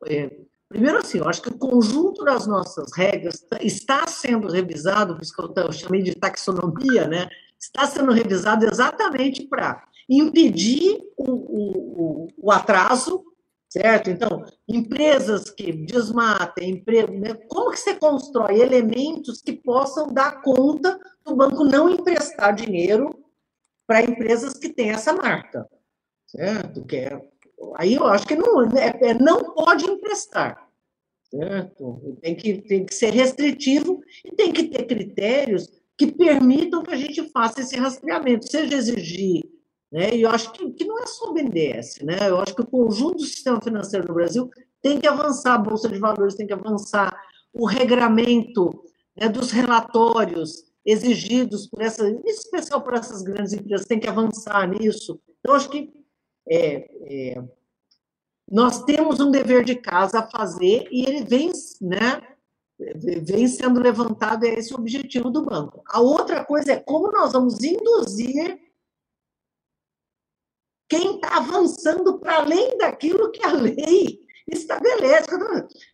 [0.07, 0.29] É,
[0.69, 5.33] primeiro, assim, eu acho que o conjunto das nossas regras está sendo revisado, por isso
[5.33, 7.29] que eu, chamei de taxonomia, né?
[7.59, 13.23] Está sendo revisado exatamente para impedir o, o, o, atraso,
[13.69, 14.09] certo?
[14.09, 17.33] Então, empresas que desmatem, emprego, né?
[17.47, 23.17] como que você constrói elementos que possam dar conta do banco não emprestar dinheiro
[23.87, 25.67] para empresas que têm essa marca,
[26.27, 26.83] certo?
[26.85, 27.21] Que é,
[27.75, 30.67] aí eu acho que não, é, é, não pode emprestar,
[31.29, 32.17] certo?
[32.21, 36.97] Tem que, tem que ser restritivo e tem que ter critérios que permitam que a
[36.97, 39.43] gente faça esse rastreamento, seja exigir
[39.91, 40.15] né?
[40.15, 42.29] E eu acho que, que não é só o BNDES, né?
[42.29, 44.49] eu acho que o conjunto do sistema financeiro no Brasil
[44.81, 47.13] tem que avançar, a Bolsa de Valores tem que avançar,
[47.53, 48.83] o regramento
[49.15, 54.67] né, dos relatórios, exigidos por essa, em especial por essas grandes empresas, tem que avançar
[54.67, 55.19] nisso.
[55.39, 55.91] Então, acho que
[56.51, 57.43] é, é,
[58.51, 61.49] nós temos um dever de casa a fazer e ele vem,
[61.79, 62.21] né,
[63.23, 65.81] vem sendo levantado, é esse o objetivo do banco.
[65.87, 68.59] A outra coisa é como nós vamos induzir
[70.89, 74.19] quem está avançando para além daquilo que a lei
[74.51, 75.29] estabelece.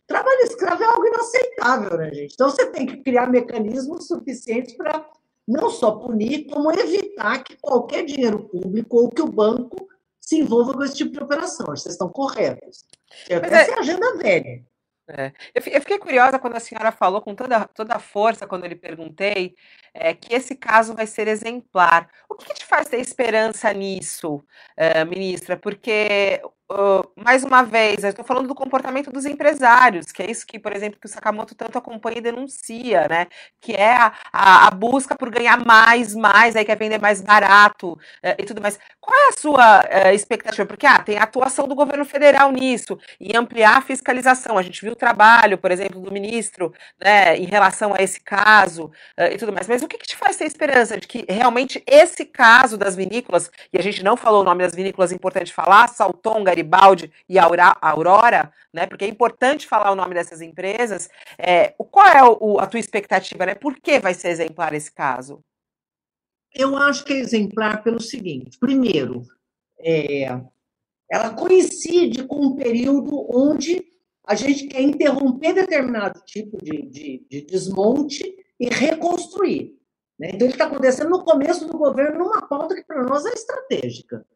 [0.08, 2.34] Trabalho escravo é algo inaceitável, né, gente?
[2.34, 5.08] Então, você tem que criar mecanismos suficientes para
[5.46, 9.88] não só punir, como evitar que qualquer dinheiro público ou que o banco
[10.28, 11.64] se envolva com esse tipo de operação.
[11.68, 12.84] Vocês estão corretos.
[13.30, 14.62] Essa é, é a agenda velha.
[15.10, 15.32] É.
[15.54, 18.76] Eu fiquei curiosa quando a senhora falou com toda, toda a força, quando eu lhe
[18.76, 19.54] perguntei,
[19.94, 22.10] é, que esse caso vai ser exemplar.
[22.28, 24.44] O que, que te faz ter esperança nisso,
[24.76, 25.56] é, ministra?
[25.56, 26.42] Porque
[27.16, 31.00] Mais uma vez, estou falando do comportamento dos empresários, que é isso que, por exemplo,
[31.00, 33.26] que o Sakamoto tanto acompanha e denuncia, né?
[33.58, 37.92] Que é a, a, a busca por ganhar mais, mais, aí quer vender mais barato
[37.92, 37.98] uh,
[38.38, 38.78] e tudo mais.
[39.00, 40.66] Qual é a sua uh, expectativa?
[40.66, 44.58] Porque ah, tem a atuação do governo federal nisso e ampliar a fiscalização.
[44.58, 48.92] A gente viu o trabalho, por exemplo, do ministro né, em relação a esse caso
[49.32, 49.66] e tudo mais.
[49.66, 53.50] Mas o que, que te faz ter esperança de que realmente esse caso das vinícolas,
[53.72, 57.36] e a gente não falou o nome das vinícolas, é importante falar, Saltonga, Garibaldi e
[57.38, 58.86] Aurora, né?
[58.86, 61.08] Porque é importante falar o nome dessas empresas.
[61.38, 63.54] É, qual é o, a tua expectativa, né?
[63.54, 65.42] Por que vai ser exemplar esse caso?
[66.54, 69.22] Eu acho que é exemplar pelo seguinte: primeiro,
[69.78, 70.40] é,
[71.10, 73.86] ela coincide com um período onde
[74.26, 78.22] a gente quer interromper determinado tipo de, de, de desmonte
[78.60, 79.74] e reconstruir.
[80.18, 80.30] Né?
[80.34, 84.26] Então, ele está acontecendo no começo do governo, numa pauta que para nós é estratégica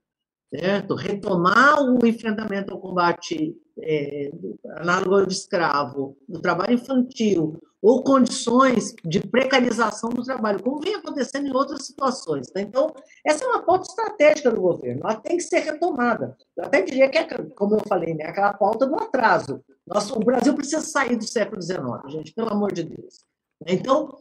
[0.54, 0.94] certo?
[0.94, 4.30] Retomar o enfrentamento ao combate é,
[4.76, 10.94] análogo ao de escravo, do trabalho infantil, ou condições de precarização do trabalho, como vem
[10.94, 12.46] acontecendo em outras situações.
[12.48, 12.60] Tá?
[12.60, 12.94] Então,
[13.26, 16.36] essa é uma pauta estratégica do governo, ela tem que ser retomada.
[16.56, 17.26] Eu até diria que, é,
[17.56, 19.60] como eu falei, né, aquela pauta do atraso.
[19.86, 23.24] Nossa, o Brasil precisa sair do século XIX, gente, pelo amor de Deus.
[23.66, 24.16] Então,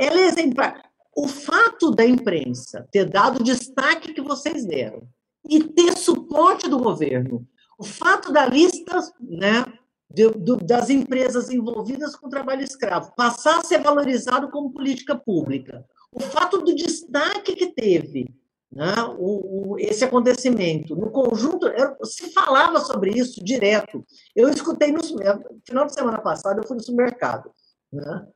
[0.00, 0.82] ela é exemplar.
[1.14, 5.06] O fato da imprensa ter dado o destaque que vocês deram,
[5.48, 7.46] e ter suporte do governo.
[7.78, 9.64] O fato da lista né,
[10.08, 15.84] de, de, das empresas envolvidas com trabalho escravo passar a ser valorizado como política pública,
[16.12, 18.26] o fato do destaque que teve
[18.70, 21.66] né, o, o, esse acontecimento no conjunto,
[22.04, 24.04] se falava sobre isso direto.
[24.34, 27.50] Eu escutei no final de semana passada, eu fui no supermercado.
[27.92, 28.26] Né,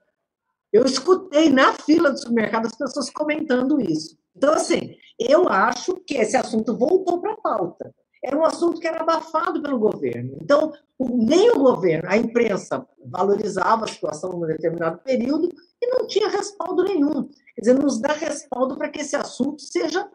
[0.73, 4.17] eu escutei na fila do supermercado as pessoas comentando isso.
[4.37, 7.95] Então, assim, eu acho que esse assunto voltou para a pauta.
[8.23, 10.37] Era um assunto que era abafado pelo governo.
[10.41, 15.49] Então, nem o governo, a imprensa valorizava a situação num determinado período
[15.81, 17.29] e não tinha respaldo nenhum.
[17.55, 20.09] Quer dizer, nos dá respaldo para que esse assunto seja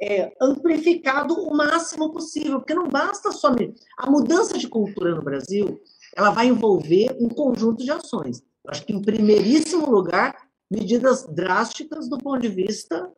[0.00, 3.50] é, amplificado o máximo possível, porque não basta só.
[3.98, 5.80] A mudança de cultura no Brasil
[6.16, 8.42] ela vai envolver um conjunto de ações.
[8.68, 13.10] Acho que, em primeiríssimo lugar, medidas drásticas do ponto de vista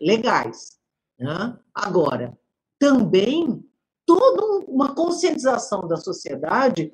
[0.00, 0.78] legais.
[1.18, 1.58] Né?
[1.74, 2.36] Agora,
[2.78, 3.62] também
[4.06, 6.92] toda uma conscientização da sociedade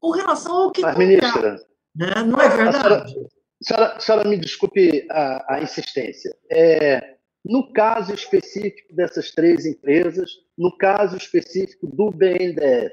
[0.00, 0.82] com relação ao que.
[0.82, 1.56] Mas, ministra.
[1.94, 2.22] Né?
[2.26, 2.78] Não é verdade?
[2.78, 6.36] A senhora, a senhora, a senhora me desculpe a, a insistência.
[6.50, 12.92] É, no caso específico dessas três empresas, no caso específico do BNDES,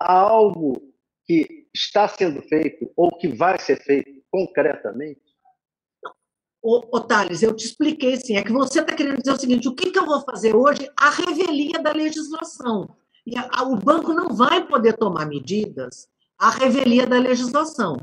[0.00, 0.80] há algo
[1.26, 5.20] que está sendo feito ou que vai ser feito concretamente?
[6.62, 8.36] Ô, ô Thales, eu te expliquei sim.
[8.36, 10.90] É que você está querendo dizer o seguinte: o que, que eu vou fazer hoje?
[10.96, 12.96] A revelia da legislação.
[13.26, 16.08] E a, a, o banco não vai poder tomar medidas
[16.38, 17.96] à revelia da legislação.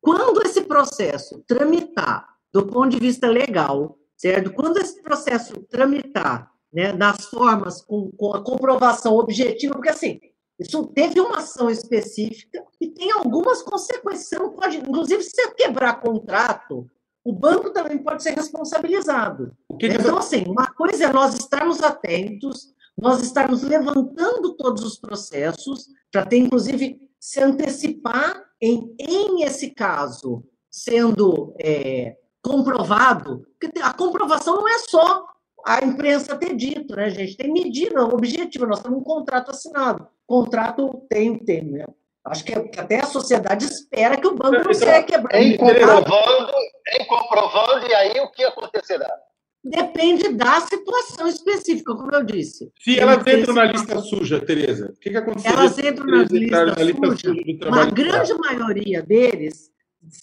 [0.00, 4.52] Quando esse processo tramitar do ponto de vista legal, certo?
[4.52, 10.20] Quando esse processo tramitar né, nas formas com, com a comprovação objetiva, porque assim,
[10.58, 14.28] Isso teve uma ação específica e tem algumas consequências.
[14.28, 16.86] Você não pode, inclusive, se você quebrar contrato,
[17.30, 19.52] o banco também pode ser responsabilizado.
[19.78, 24.98] Que que então, assim, uma coisa é nós estarmos atentos, nós estarmos levantando todos os
[24.98, 33.92] processos, para ter, inclusive, se antecipar em, em esse caso, sendo é, comprovado, porque a
[33.92, 35.24] comprovação não é só
[35.64, 37.36] a imprensa ter dito, né, gente?
[37.36, 40.08] Tem medida objetiva, nós temos um contrato assinado.
[40.26, 41.84] Contrato tem, tem, né?
[42.24, 45.42] Acho que, até a sociedade espera que o banco não então, seja quebrado.
[45.42, 46.52] Em comprovando,
[46.98, 49.10] em comprovando, e aí o que acontecerá?
[49.62, 52.70] Depende da situação específica, como eu disse.
[52.78, 55.52] Se elas entram na lista suja, Tereza, o que, que aconteceu?
[55.52, 59.70] Elas entram na lista, na lista suja, suja uma grande maioria deles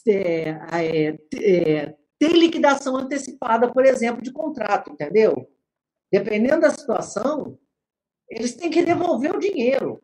[0.07, 5.47] é, é, é, tem liquidação antecipada, por exemplo, de contrato, entendeu?
[6.11, 7.59] Dependendo da situação,
[8.29, 10.01] eles têm que devolver o dinheiro.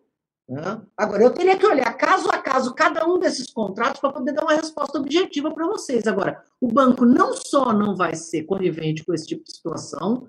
[0.47, 0.81] Né?
[0.97, 4.43] Agora, eu teria que olhar caso a caso cada um desses contratos para poder dar
[4.43, 6.05] uma resposta objetiva para vocês.
[6.05, 10.27] Agora, o banco não só não vai ser conivente com esse tipo de situação,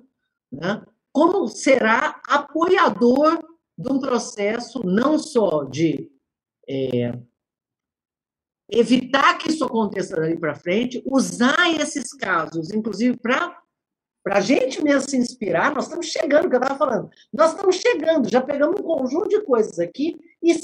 [0.50, 0.82] né?
[1.12, 3.42] como será apoiador
[3.76, 6.10] de um processo não só de
[6.68, 7.12] é,
[8.70, 13.60] evitar que isso aconteça dali para frente, usar esses casos, inclusive, para
[14.24, 17.76] para a gente mesmo se inspirar, nós estamos chegando, que eu estava falando, nós estamos
[17.76, 20.54] chegando, já pegamos um conjunto de coisas aqui e,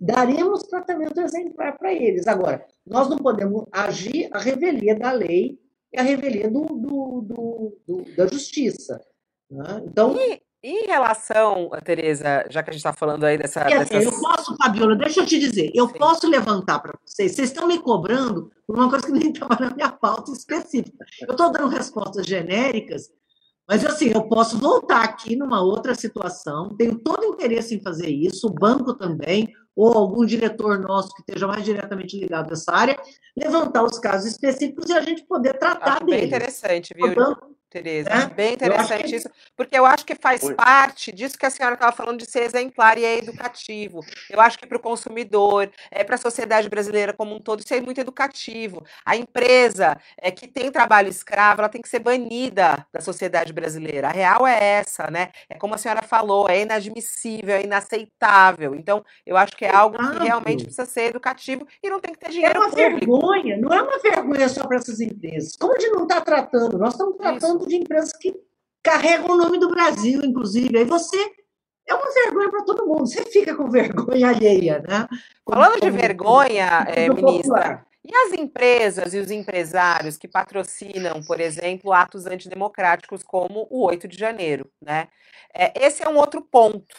[0.00, 2.26] daremos tratamento exemplar para eles.
[2.26, 5.56] Agora, nós não podemos agir a revelia da lei
[5.92, 9.00] e a revelia do, do, do, do da justiça.
[9.48, 9.82] Né?
[9.84, 13.62] Então, e, em relação, Tereza, já que a gente está falando aí dessa.
[13.62, 14.04] assim, dessas...
[14.04, 15.94] Eu posso, Fabiola, deixa eu te dizer, eu Sim.
[15.94, 17.32] posso levantar para vocês.
[17.32, 21.06] Vocês estão me cobrando por uma coisa que nem estava na minha pauta específica.
[21.22, 23.08] Eu estou dando respostas genéricas,
[23.68, 28.48] mas assim, eu posso voltar aqui numa outra situação, tenho todo interesse em fazer isso,
[28.48, 32.98] o banco também, ou algum diretor nosso que esteja mais diretamente ligado a essa área,
[33.36, 36.20] levantar os casos específicos e a gente poder tratar Acho deles.
[36.20, 37.06] Bem interessante, viu?
[37.06, 38.08] O banco, Tereza.
[38.08, 38.26] É?
[38.28, 39.16] Bem interessante que...
[39.16, 40.54] isso, porque eu acho que faz Oi.
[40.54, 44.00] parte disso que a senhora estava falando de ser exemplar e é educativo.
[44.30, 47.74] Eu acho que para o consumidor, é para a sociedade brasileira como um todo, isso
[47.74, 48.82] é muito educativo.
[49.04, 54.08] A empresa é, que tem trabalho escravo, ela tem que ser banida da sociedade brasileira.
[54.08, 55.30] A real é essa, né?
[55.50, 58.74] É como a senhora falou, é inadmissível, é inaceitável.
[58.74, 62.20] Então, eu acho que é algo que realmente precisa ser educativo e não tem que
[62.20, 62.90] ter dinheiro É uma público.
[62.98, 65.56] vergonha, não é uma vergonha só para essas empresas.
[65.56, 66.78] Como a gente não está tratando?
[66.78, 68.34] Nós estamos tratando de empresas que
[68.82, 70.78] carregam o nome do Brasil, inclusive.
[70.78, 71.16] Aí você
[71.86, 73.06] é uma vergonha para todo mundo.
[73.06, 75.08] Você fica com vergonha alheia, né?
[75.48, 81.92] Falando de vergonha, é, ministra, e as empresas e os empresários que patrocinam, por exemplo,
[81.92, 85.08] atos antidemocráticos como o 8 de janeiro, né?
[85.52, 86.94] É, esse é um outro ponto.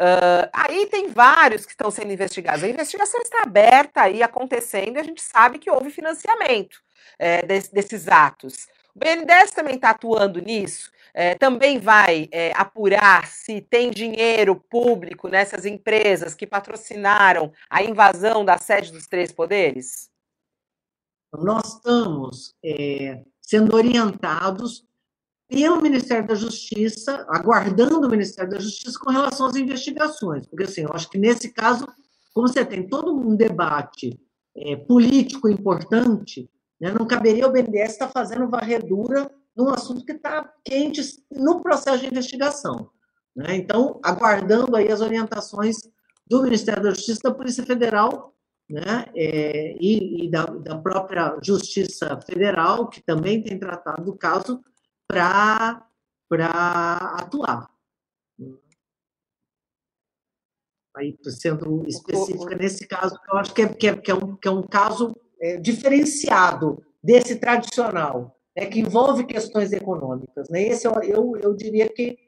[0.00, 2.64] Uh, aí tem vários que estão sendo investigados.
[2.64, 6.78] A investigação está aberta aí, acontecendo, e a gente sabe que houve financiamento
[7.18, 8.66] é, desse, desses atos.
[9.00, 15.64] BNDES também está atuando nisso, é, também vai é, apurar se tem dinheiro público nessas
[15.64, 20.10] empresas que patrocinaram a invasão da sede dos três poderes?
[21.32, 24.84] Nós estamos é, sendo orientados
[25.48, 30.82] pelo Ministério da Justiça, aguardando o Ministério da Justiça com relação às investigações, porque assim,
[30.82, 31.88] eu acho que nesse caso,
[32.34, 34.20] como você tem todo um debate
[34.86, 36.48] político importante,
[36.80, 36.92] né?
[36.92, 42.06] Não caberia o BNDES estar fazendo varredura num assunto que está quente no processo de
[42.06, 42.90] investigação.
[43.36, 43.56] Né?
[43.56, 45.76] Então, aguardando aí as orientações
[46.26, 48.34] do Ministério da Justiça, da Polícia Federal
[48.70, 49.06] né?
[49.16, 54.62] É, e, e da, da, própria Justiça Federal, que também tem tratado do caso,
[55.08, 55.84] para
[57.18, 57.68] atuar.
[60.96, 64.46] Aí, sendo específica nesse caso, eu acho que é, que é, que é, um, que
[64.46, 70.48] é um caso é, diferenciado desse tradicional, né, que envolve questões econômicas.
[70.50, 70.62] Né?
[70.62, 72.18] Esse eu, eu, eu diria que,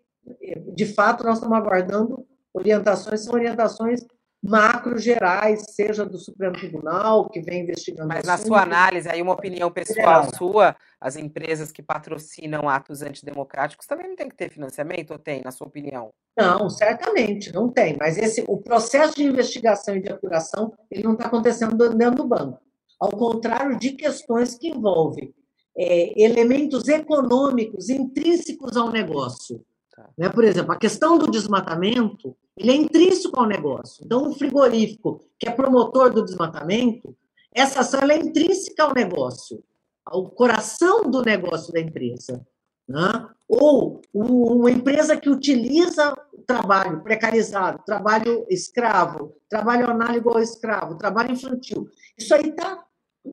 [0.74, 4.00] de fato, nós estamos aguardando orientações, são orientações
[4.44, 8.08] macro gerais, seja do Supremo Tribunal, que vem investigando.
[8.08, 13.86] Mas na sua análise, aí uma opinião pessoal sua, as empresas que patrocinam atos antidemocráticos
[13.86, 16.10] também não tem que ter financiamento, ou tem, na sua opinião?
[16.36, 17.96] Não, certamente, não tem.
[17.96, 22.26] Mas esse, o processo de investigação e de apuração, ele não está acontecendo dentro do
[22.26, 22.58] banco
[23.02, 25.34] ao contrário de questões que envolvem
[25.76, 29.60] é, elementos econômicos intrínsecos ao negócio.
[29.90, 30.08] Tá.
[30.16, 30.28] Né?
[30.28, 34.04] Por exemplo, a questão do desmatamento ele é intrínseco ao negócio.
[34.04, 37.16] Então, um frigorífico que é promotor do desmatamento,
[37.52, 39.64] essa ação é intrínseca ao negócio,
[40.06, 42.46] ao coração do negócio da empresa.
[42.88, 43.28] Né?
[43.48, 46.14] Ou uma empresa que utiliza
[46.46, 51.88] trabalho precarizado, trabalho escravo, trabalho análogo ao escravo, trabalho infantil.
[52.16, 52.84] Isso aí está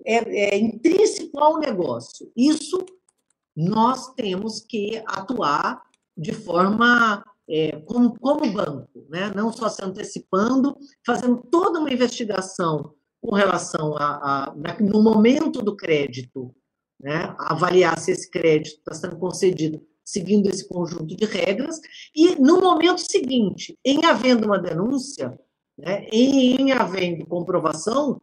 [0.06, 2.32] é, é intrínseco ao negócio.
[2.36, 2.78] Isso
[3.56, 5.82] nós temos que atuar
[6.18, 9.32] de forma é, como, como banco, né?
[9.36, 15.76] não só se antecipando, fazendo toda uma investigação com relação a, a no momento do
[15.76, 16.56] crédito,
[17.00, 17.36] né?
[17.40, 21.80] avaliar se esse crédito está sendo concedido seguindo esse conjunto de regras,
[22.16, 25.38] e no momento seguinte, em havendo uma denúncia,
[25.78, 28.20] né, em, em havendo comprovação,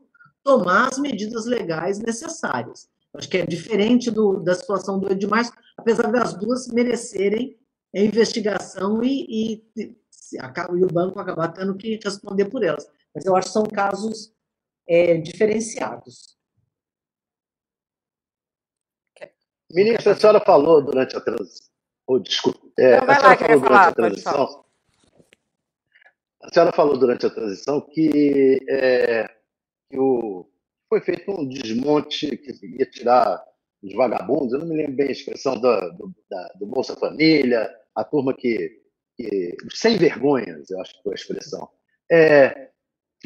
[0.47, 2.88] tomar as medidas legais necessárias.
[3.12, 7.59] Acho que é diferente do, da situação do Edmar, apesar das duas merecerem
[7.94, 12.88] a investigação e, e, e, o banco acabar tendo que responder por elas.
[13.12, 14.32] Mas eu acho que são casos
[14.88, 16.36] é, diferenciados.
[19.72, 21.66] Ministra, a senhora falou durante a transição.
[22.07, 22.61] Oh, desculpa.
[22.78, 24.64] É, Não, a senhora lá, falou durante falar, a transição.
[26.40, 29.36] A senhora falou durante a transição que, é,
[29.89, 30.49] que o,
[30.89, 33.43] foi feito um desmonte que ia tirar
[33.82, 38.05] os vagabundos, eu não me lembro bem a expressão do, da, do Bolsa Família, a
[38.05, 38.80] turma que,
[39.16, 41.68] que, sem vergonhas, eu acho que foi a expressão.
[42.11, 42.70] É,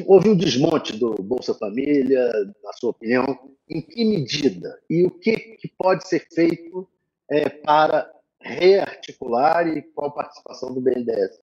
[0.05, 2.31] houve um desmonte do Bolsa Família,
[2.63, 3.25] na sua opinião,
[3.69, 6.87] em que medida e o que, que pode ser feito
[7.29, 11.39] é, para rearticular e qual participação do BNDES?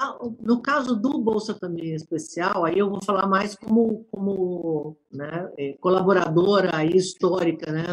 [0.00, 5.50] Ah, no caso do Bolsa Família Especial, aí eu vou falar mais como, como né,
[5.58, 7.72] é, colaboradora histórica.
[7.72, 7.84] Né?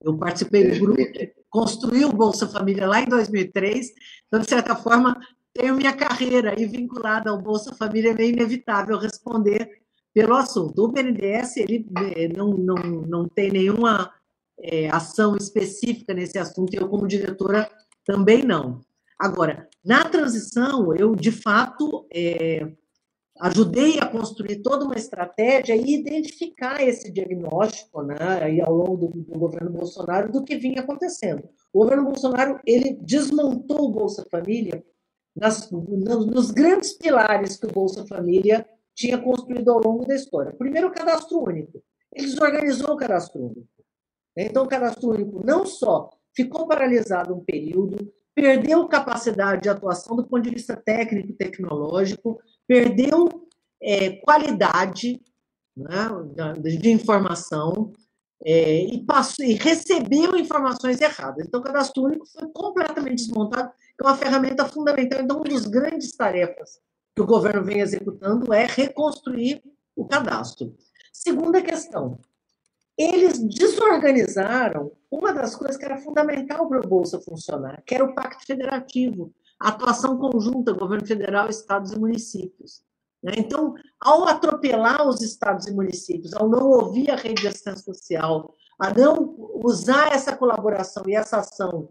[0.00, 3.92] Eu participei do grupo que construiu o Bolsa Família lá em 2003,
[4.26, 5.14] então, de certa forma,
[5.52, 9.68] tenho minha carreira aí vinculada ao Bolsa Família, é meio inevitável responder
[10.14, 10.82] pelo assunto.
[10.82, 14.10] O BNDES ele é, não, não, não tem nenhuma
[14.58, 17.70] é, ação específica nesse assunto, eu, como diretora,
[18.06, 18.80] também não.
[19.20, 22.72] Agora, na transição, eu, de fato, é,
[23.38, 29.08] ajudei a construir toda uma estratégia e identificar esse diagnóstico, né, aí ao longo do,
[29.08, 31.46] do, governo Bolsonaro, do que vinha acontecendo.
[31.70, 34.82] O governo Bolsonaro ele desmontou o Bolsa Família
[35.36, 40.54] nas, nos grandes pilares que o Bolsa Família tinha construído ao longo da história.
[40.54, 41.82] Primeiro, o cadastro único.
[42.10, 43.68] Ele desorganizou o cadastro único.
[44.34, 47.98] Então, o cadastro único não só ficou paralisado um período,
[48.34, 53.28] perdeu capacidade de atuação do ponto de vista técnico e tecnológico, perdeu
[53.82, 55.20] é, qualidade
[55.76, 56.08] né,
[56.60, 57.92] de informação
[58.44, 61.46] é, e, passou, e recebeu informações erradas.
[61.46, 65.20] Então, o cadastro único foi completamente desmontado, é uma ferramenta fundamental.
[65.20, 66.78] Então, uma das grandes tarefas
[67.14, 69.62] que o governo vem executando é reconstruir
[69.94, 70.74] o cadastro.
[71.12, 72.18] Segunda questão,
[73.00, 78.14] eles desorganizaram uma das coisas que era fundamental para o Bolsa funcionar, que era o
[78.14, 82.82] Pacto Federativo, a atuação conjunta governo federal, estados e municípios.
[83.22, 83.32] Né?
[83.38, 88.54] Então, ao atropelar os estados e municípios, ao não ouvir a rede de assistência social,
[88.78, 89.34] a não
[89.64, 91.88] usar essa colaboração e essa ação,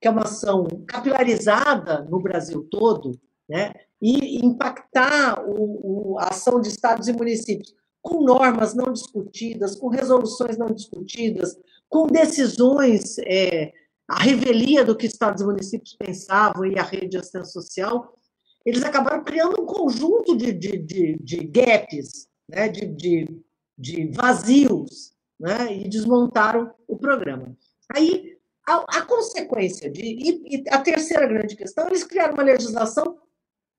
[0.00, 3.72] que é uma ação capilarizada no Brasil todo, né?
[4.02, 7.74] e impactar o, o, a ação de estados e municípios
[8.08, 13.70] com normas não discutidas, com resoluções não discutidas, com decisões, é,
[14.08, 18.18] a revelia do que estados e municípios pensavam e a rede de assistência social,
[18.64, 23.42] eles acabaram criando um conjunto de, de, de, de gaps, né, de, de,
[23.76, 27.54] de vazios, né, e desmontaram o programa.
[27.94, 30.02] Aí, a, a consequência de.
[30.02, 33.18] E, e a terceira grande questão, eles criaram uma legislação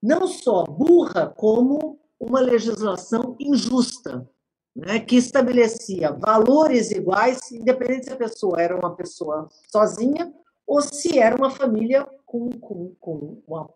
[0.01, 4.29] não só burra, como uma legislação injusta,
[4.75, 10.33] né, que estabelecia valores iguais, independente se a pessoa era uma pessoa sozinha
[10.65, 13.67] ou se era uma família com, com, com uma,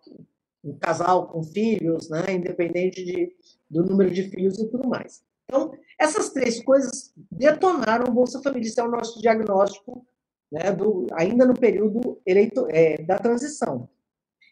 [0.63, 3.35] um casal com filhos, né, independente de,
[3.69, 5.23] do número de filhos e tudo mais.
[5.45, 8.67] Então, essas três coisas detonaram o Bolsa Família.
[8.67, 10.05] Isso é o nosso diagnóstico
[10.51, 13.89] né, do, ainda no período eleito, é, da transição.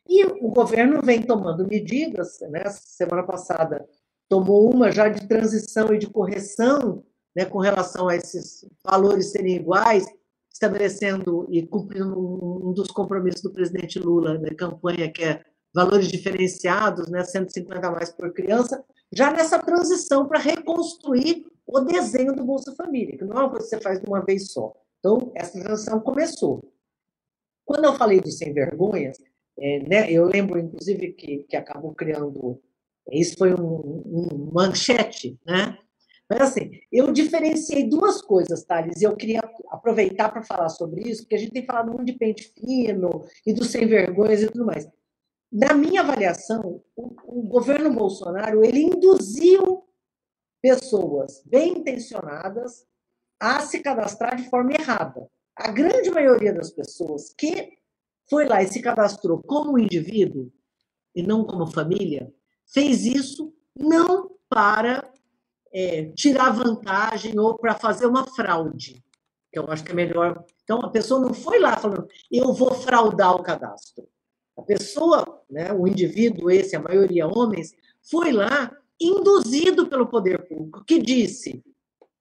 [0.07, 2.63] E o governo vem tomando medidas, né?
[2.69, 3.87] semana passada
[4.27, 7.03] tomou uma já de transição e de correção
[7.35, 10.05] né, com relação a esses valores serem iguais,
[10.51, 12.17] estabelecendo e cumprindo
[12.65, 15.43] um dos compromissos do presidente Lula na campanha, que é
[15.73, 22.33] valores diferenciados, né, 150 a mais por criança, já nessa transição para reconstruir o desenho
[22.33, 24.73] do Bolsa Família, que não é uma coisa que você faz de uma vez só.
[24.99, 26.61] Então, essa transição começou.
[27.65, 29.17] Quando eu falei dos sem vergonhas,
[29.59, 32.61] é, né, eu lembro, inclusive, que, que acabou criando.
[33.11, 35.77] Isso foi um, um manchete, né?
[36.29, 41.23] Mas assim, eu diferenciei duas coisas, Thales, e eu queria aproveitar para falar sobre isso,
[41.23, 44.65] porque a gente tem falado muito de pente fino e dos sem vergonhas e tudo
[44.65, 44.87] mais.
[45.51, 49.83] Na minha avaliação, o, o governo Bolsonaro ele induziu
[50.61, 52.85] pessoas bem intencionadas
[53.37, 55.27] a se cadastrar de forma errada.
[55.53, 57.73] A grande maioria das pessoas que
[58.29, 60.51] foi lá e se cadastrou como indivíduo
[61.15, 62.31] e não como família,
[62.65, 65.11] fez isso não para
[65.73, 69.03] é, tirar vantagem ou para fazer uma fraude,
[69.51, 70.43] que eu acho que é melhor.
[70.63, 74.07] Então, a pessoa não foi lá falando, eu vou fraudar o cadastro.
[74.57, 80.83] A pessoa, né, o indivíduo, esse, a maioria homens, foi lá induzido pelo poder público,
[80.85, 81.63] que disse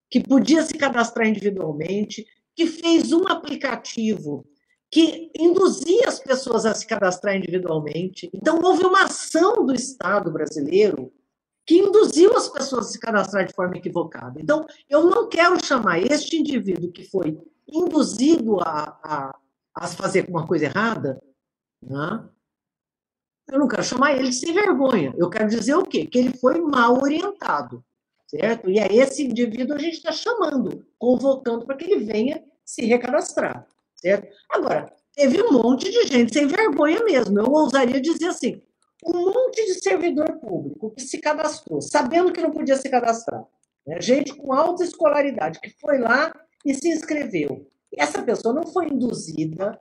[0.08, 4.46] que podia se cadastrar individualmente, que fez um aplicativo
[4.90, 8.28] que induzia as pessoas a se cadastrar individualmente.
[8.34, 11.12] Então, houve uma ação do Estado brasileiro
[11.64, 14.40] que induziu as pessoas a se cadastrar de forma equivocada.
[14.40, 17.38] Então, eu não quero chamar este indivíduo que foi
[17.68, 19.38] induzido a, a,
[19.76, 21.22] a fazer uma coisa errada,
[21.80, 22.28] né?
[23.52, 25.14] eu não quero chamar ele sem vergonha.
[25.16, 26.06] Eu quero dizer o quê?
[26.06, 27.84] Que ele foi mal orientado,
[28.26, 28.70] certo?
[28.70, 33.66] E a esse indivíduo a gente está chamando, convocando para que ele venha se recadastrar,
[34.00, 34.28] certo?
[34.48, 37.38] Agora, teve um monte de gente sem vergonha mesmo.
[37.38, 38.62] Eu ousaria dizer assim,
[39.04, 43.44] um monte de servidor público que se cadastrou, sabendo que não podia se cadastrar.
[43.86, 44.00] Né?
[44.00, 46.32] Gente com alta escolaridade que foi lá
[46.64, 47.70] e se inscreveu.
[47.92, 49.80] E essa pessoa não foi induzida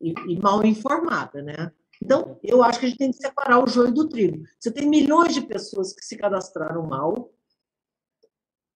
[0.00, 1.72] e, e mal informada, né?
[2.02, 4.44] Então, eu acho que a gente tem que separar o joio do trigo.
[4.60, 7.32] Você tem milhões de pessoas que se cadastraram mal,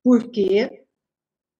[0.03, 0.87] porque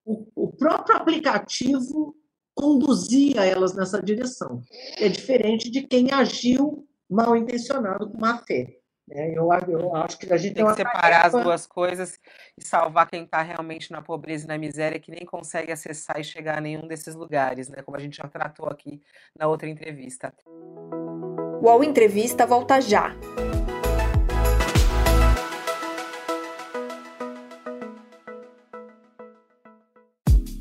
[0.03, 2.15] o, o próprio aplicativo
[2.61, 4.61] conduzia elas nessa direção.
[4.99, 8.77] É diferente de quem agiu mal intencionado com má fé.
[9.07, 9.31] Né?
[9.35, 11.37] Eu, eu acho que a gente tem, tem que separar tarefa...
[11.37, 12.19] as duas coisas
[12.55, 16.23] e salvar quem está realmente na pobreza e na miséria, que nem consegue acessar e
[16.23, 17.81] chegar a nenhum desses lugares, né?
[17.81, 19.01] como a gente já tratou aqui
[19.37, 20.31] na outra entrevista.
[21.61, 23.15] O UOL Entrevista volta já.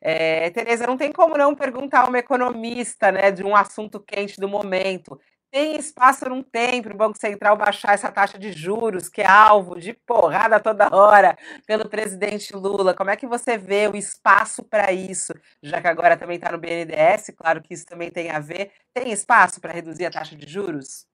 [0.00, 4.40] É, Tereza, não tem como não perguntar a uma economista né, de um assunto quente
[4.40, 5.20] do momento.
[5.50, 9.20] Tem espaço ou não tem para o Banco Central baixar essa taxa de juros, que
[9.20, 11.36] é alvo de porrada toda hora
[11.66, 12.94] pelo presidente Lula?
[12.94, 15.34] Como é que você vê o espaço para isso?
[15.60, 18.70] Já que agora também está no BNDES, claro que isso também tem a ver.
[18.94, 21.04] Tem espaço para reduzir a taxa de juros?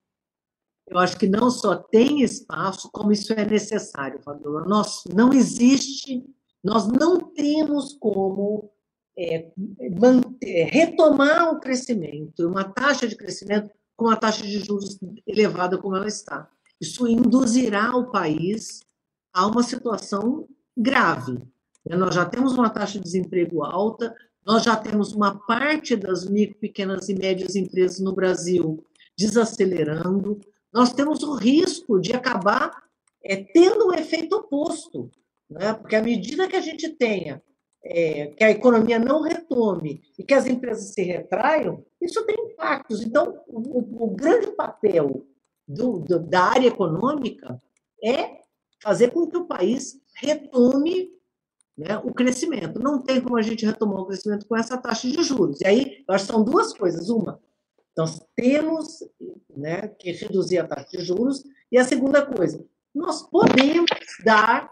[0.86, 4.66] Eu acho que não só tem espaço, como isso é necessário, Fabiola.
[4.66, 6.22] Nós, não existe,
[6.62, 8.70] nós não temos como
[9.16, 9.50] é,
[9.98, 15.96] manter, retomar o crescimento, uma taxa de crescimento com uma taxa de juros elevada como
[15.96, 16.48] ela está.
[16.80, 18.80] Isso induzirá o país
[19.32, 20.46] a uma situação
[20.76, 21.38] grave.
[21.88, 24.14] Nós já temos uma taxa de desemprego alta,
[24.44, 28.84] nós já temos uma parte das micro, pequenas e médias empresas no Brasil
[29.16, 30.38] desacelerando,
[30.72, 32.70] nós temos o risco de acabar
[33.24, 35.10] é, tendo o um efeito oposto,
[35.48, 35.72] né?
[35.72, 37.42] porque à medida que a gente tenha
[37.88, 43.02] é, que a economia não retome e que as empresas se retraiam, isso tem impactos.
[43.02, 45.26] Então, o, o grande papel
[45.66, 47.60] do, do, da área econômica
[48.02, 48.40] é
[48.82, 51.10] fazer com que o país retome
[51.76, 52.80] né, o crescimento.
[52.80, 55.60] Não tem como a gente retomar o crescimento com essa taxa de juros.
[55.60, 57.08] E aí, eu acho que são duas coisas.
[57.08, 57.40] Uma,
[57.96, 59.02] nós temos
[59.56, 61.44] né, que reduzir a taxa de juros.
[61.70, 62.64] E a segunda coisa,
[62.94, 63.90] nós podemos
[64.24, 64.70] dar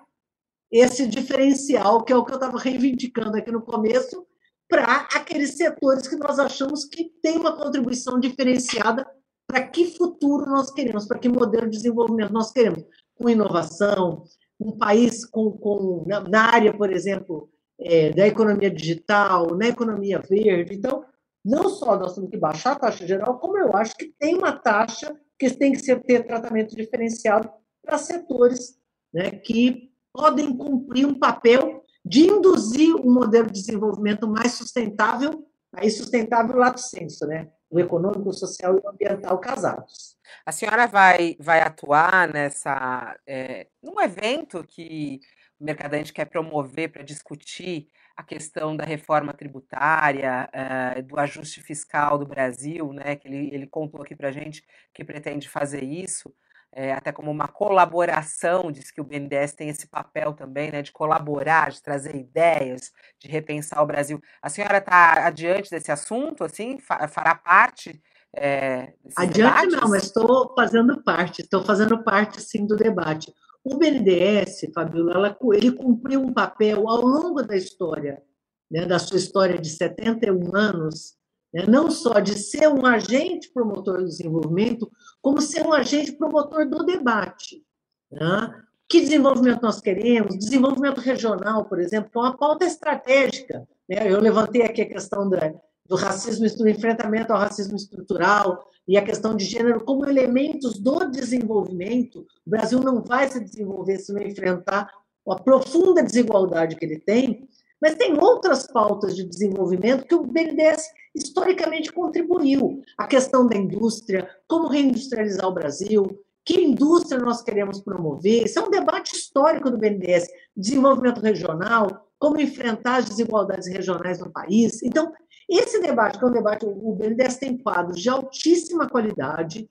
[0.74, 4.26] esse diferencial, que é o que eu estava reivindicando aqui no começo,
[4.68, 9.06] para aqueles setores que nós achamos que tem uma contribuição diferenciada
[9.46, 12.82] para que futuro nós queremos, para que modelo de desenvolvimento nós queremos,
[13.14, 14.24] com inovação,
[14.58, 17.48] um país com, com na, área, por exemplo,
[17.78, 20.74] é, da economia digital, na economia verde.
[20.74, 21.04] Então,
[21.44, 24.50] não só nós temos que baixar a taxa geral, como eu acho que tem uma
[24.50, 27.48] taxa que tem que ser, ter tratamento diferenciado
[27.80, 28.76] para setores
[29.12, 35.90] né, que podem cumprir um papel de induzir um modelo de desenvolvimento mais sustentável, aí
[35.90, 37.48] sustentável lato senso, né?
[37.68, 40.16] O econômico, o social e o ambiental casados.
[40.46, 45.18] A senhora vai, vai atuar nessa é, num evento que
[45.58, 52.16] o Mercadante quer promover para discutir a questão da reforma tributária, uh, do ajuste fiscal
[52.16, 56.32] do Brasil, né, que ele, ele contou aqui para a gente que pretende fazer isso,
[56.76, 60.90] é, até como uma colaboração, diz que o BNDES tem esse papel também, né, de
[60.90, 64.20] colaborar, de trazer ideias, de repensar o Brasil.
[64.42, 68.02] A senhora está adiante desse assunto, assim, fará parte
[68.36, 69.80] é, Adiante debates?
[69.80, 73.32] não, mas estou fazendo parte, estou fazendo parte, sim, do debate.
[73.62, 78.20] O BNDES, Fabiola, ele cumpriu um papel ao longo da história,
[78.68, 81.14] né, da sua história de 71 anos,
[81.54, 84.90] né, não só de ser um agente promotor do desenvolvimento,
[85.22, 87.64] como ser um agente promotor do debate.
[88.10, 88.62] Né?
[88.88, 90.36] Que desenvolvimento nós queremos?
[90.36, 93.66] Desenvolvimento regional, por exemplo, é uma pauta estratégica.
[93.88, 94.10] Né?
[94.10, 95.54] Eu levantei aqui a questão da,
[95.86, 101.10] do racismo, do enfrentamento ao racismo estrutural, e a questão de gênero como elementos do
[101.10, 102.26] desenvolvimento.
[102.46, 104.90] O Brasil não vai se desenvolver se não enfrentar
[105.26, 107.48] a profunda desigualdade que ele tem,
[107.80, 110.82] mas tem outras pautas de desenvolvimento que o BNDES
[111.14, 112.82] historicamente contribuiu.
[112.98, 116.06] A questão da indústria, como reindustrializar o Brasil,
[116.44, 118.44] que indústria nós queremos promover.
[118.44, 124.30] Isso é um debate histórico do BNDES, desenvolvimento regional, como enfrentar as desigualdades regionais no
[124.30, 124.82] país.
[124.82, 125.12] Então,
[125.48, 129.68] esse debate, que é um debate, o BNDES tem quadros de altíssima qualidade,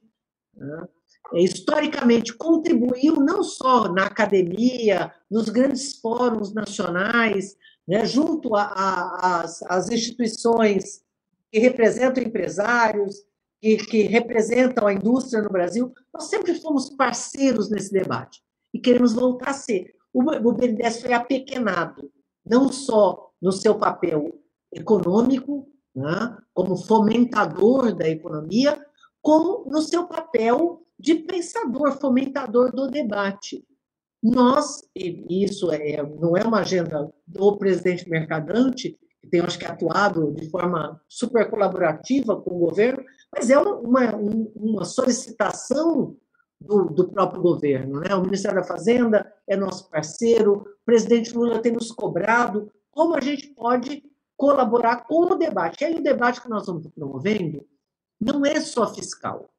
[0.55, 0.87] né?
[1.33, 7.55] É, historicamente contribuiu não só na academia, nos grandes fóruns nacionais,
[7.87, 8.05] né?
[8.05, 11.01] junto às instituições
[11.53, 13.17] que representam empresários,
[13.61, 18.41] que, que representam a indústria no Brasil, nós sempre fomos parceiros nesse debate
[18.73, 19.93] e queremos voltar a ser.
[20.11, 22.11] O, o BNDES foi apequenado,
[22.43, 24.33] não só no seu papel
[24.71, 28.83] econômico, né, como fomentador da economia,
[29.21, 33.63] como no seu papel de pensador, fomentador do debate.
[34.23, 38.97] Nós, e isso é, não é uma agenda do presidente Mercadante,
[39.29, 43.03] tem, acho que, atuado de forma super colaborativa com o governo,
[43.33, 44.15] mas é uma,
[44.55, 46.15] uma solicitação
[46.59, 47.99] do, do, próprio governo.
[47.99, 48.15] Né?
[48.15, 53.21] O Ministério da Fazenda é nosso parceiro, o presidente Lula tem nos cobrado como a
[53.21, 54.03] gente pode
[54.37, 55.81] colaborar com o debate.
[55.81, 57.65] E aí, o debate que nós estamos promovendo
[58.19, 59.49] não é só fiscal,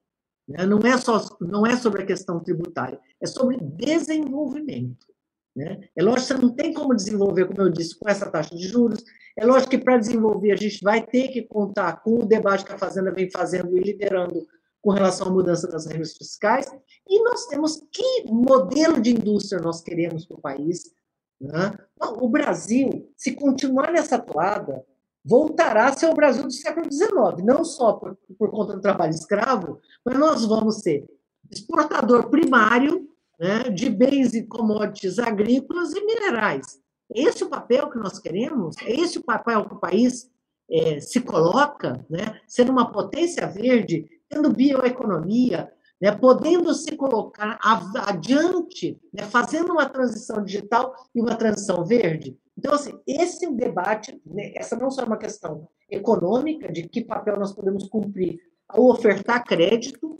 [0.49, 0.65] né?
[0.65, 5.07] não, é só, não é sobre a questão tributária, é sobre desenvolvimento.
[5.55, 5.89] Né?
[5.95, 8.67] É lógico que você não tem como desenvolver, como eu disse, com essa taxa de
[8.67, 9.05] juros.
[9.37, 12.73] É lógico que para desenvolver a gente vai ter que contar com o debate que
[12.73, 14.47] a Fazenda vem fazendo e liderando
[14.81, 16.67] com relação à mudança das regras fiscais.
[17.09, 20.93] E nós temos que modelo de indústria nós queremos para o país,
[21.41, 21.73] né?
[22.21, 24.85] O Brasil, se continuar nessa toada,
[25.25, 29.11] voltará a ser o Brasil do século XIX, não só por, por conta do trabalho
[29.11, 31.05] escravo, mas nós vamos ser
[31.51, 33.09] exportador primário
[33.39, 36.84] né, de bens e commodities agrícolas e minerais.
[37.15, 38.77] É esse o papel que nós queremos?
[38.83, 40.31] É esse o papel que o país
[40.71, 47.59] é, se coloca, né, sendo uma potência verde, tendo bioeconomia, né, podendo se colocar
[48.07, 52.37] adiante, né, fazendo uma transição digital e uma transição verde.
[52.57, 57.39] Então, assim, esse debate, né, essa não só é uma questão econômica, de que papel
[57.39, 60.17] nós podemos cumprir ao ofertar crédito,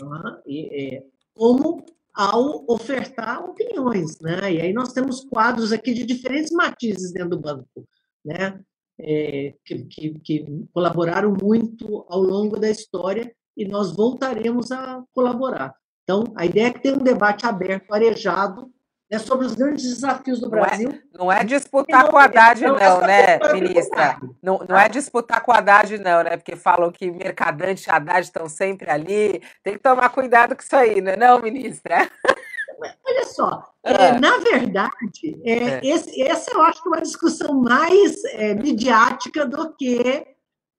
[0.00, 0.06] é?
[0.46, 1.84] e, é, como
[2.14, 4.18] ao ofertar opiniões.
[4.20, 4.52] Né?
[4.54, 7.86] E aí nós temos quadros aqui de diferentes matizes dentro do banco,
[8.24, 8.60] né?
[8.96, 15.74] É, que, que, que colaboraram muito ao longo da história e nós voltaremos a colaborar.
[16.04, 18.70] Então, a ideia é que tenha um debate aberto, arejado,
[19.14, 20.88] né, sobre os grandes desafios do Brasil.
[21.12, 24.18] Não é, não é disputar com a Haddad, não, não né, ministra?
[24.42, 26.36] Não, não é disputar com a Haddad, não, né?
[26.36, 29.40] Porque falam que Mercadante e Haddad estão sempre ali.
[29.62, 32.10] Tem que tomar cuidado com isso aí, não é, não, ministra?
[33.06, 33.92] Olha só, é.
[33.92, 35.80] É, na verdade, é, é.
[35.86, 40.26] Esse, essa eu acho que é uma discussão mais é, midiática do que,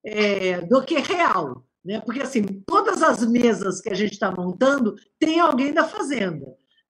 [0.05, 1.63] é, do que real.
[1.83, 2.01] Né?
[2.01, 6.45] Porque, assim, todas as mesas que a gente está montando, tem alguém da Fazenda.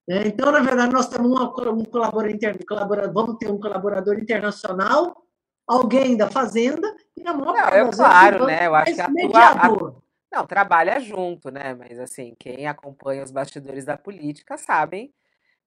[0.08, 0.28] Né?
[0.28, 5.26] Então, na verdade, nós temos uma, um colaborador, interno, colaborador, vamos ter um colaborador internacional,
[5.68, 8.68] alguém da Fazenda, e na maior parte é claro, né?
[8.68, 9.96] Eu acho que mediador.
[10.32, 11.74] A, não, trabalha junto, né?
[11.74, 15.14] Mas, assim, quem acompanha os bastidores da política sabem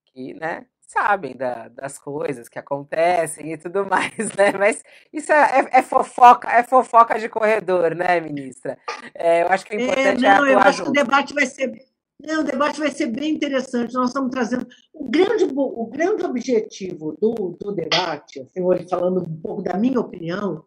[0.05, 4.53] que, né, sabem da, das coisas que acontecem e tudo mais, né?
[4.59, 4.83] Mas
[5.13, 8.79] isso é, é, é fofoca, é fofoca de corredor, né, ministra?
[9.15, 10.93] É, eu acho que o é, importante é, não, é eu acho junto.
[10.93, 11.88] que o debate vai ser
[12.21, 13.95] não, o debate vai ser bem interessante.
[13.95, 19.41] Nós estamos trazendo o grande, o grande objetivo do, do debate, assim, hoje falando um
[19.41, 20.65] pouco da minha opinião,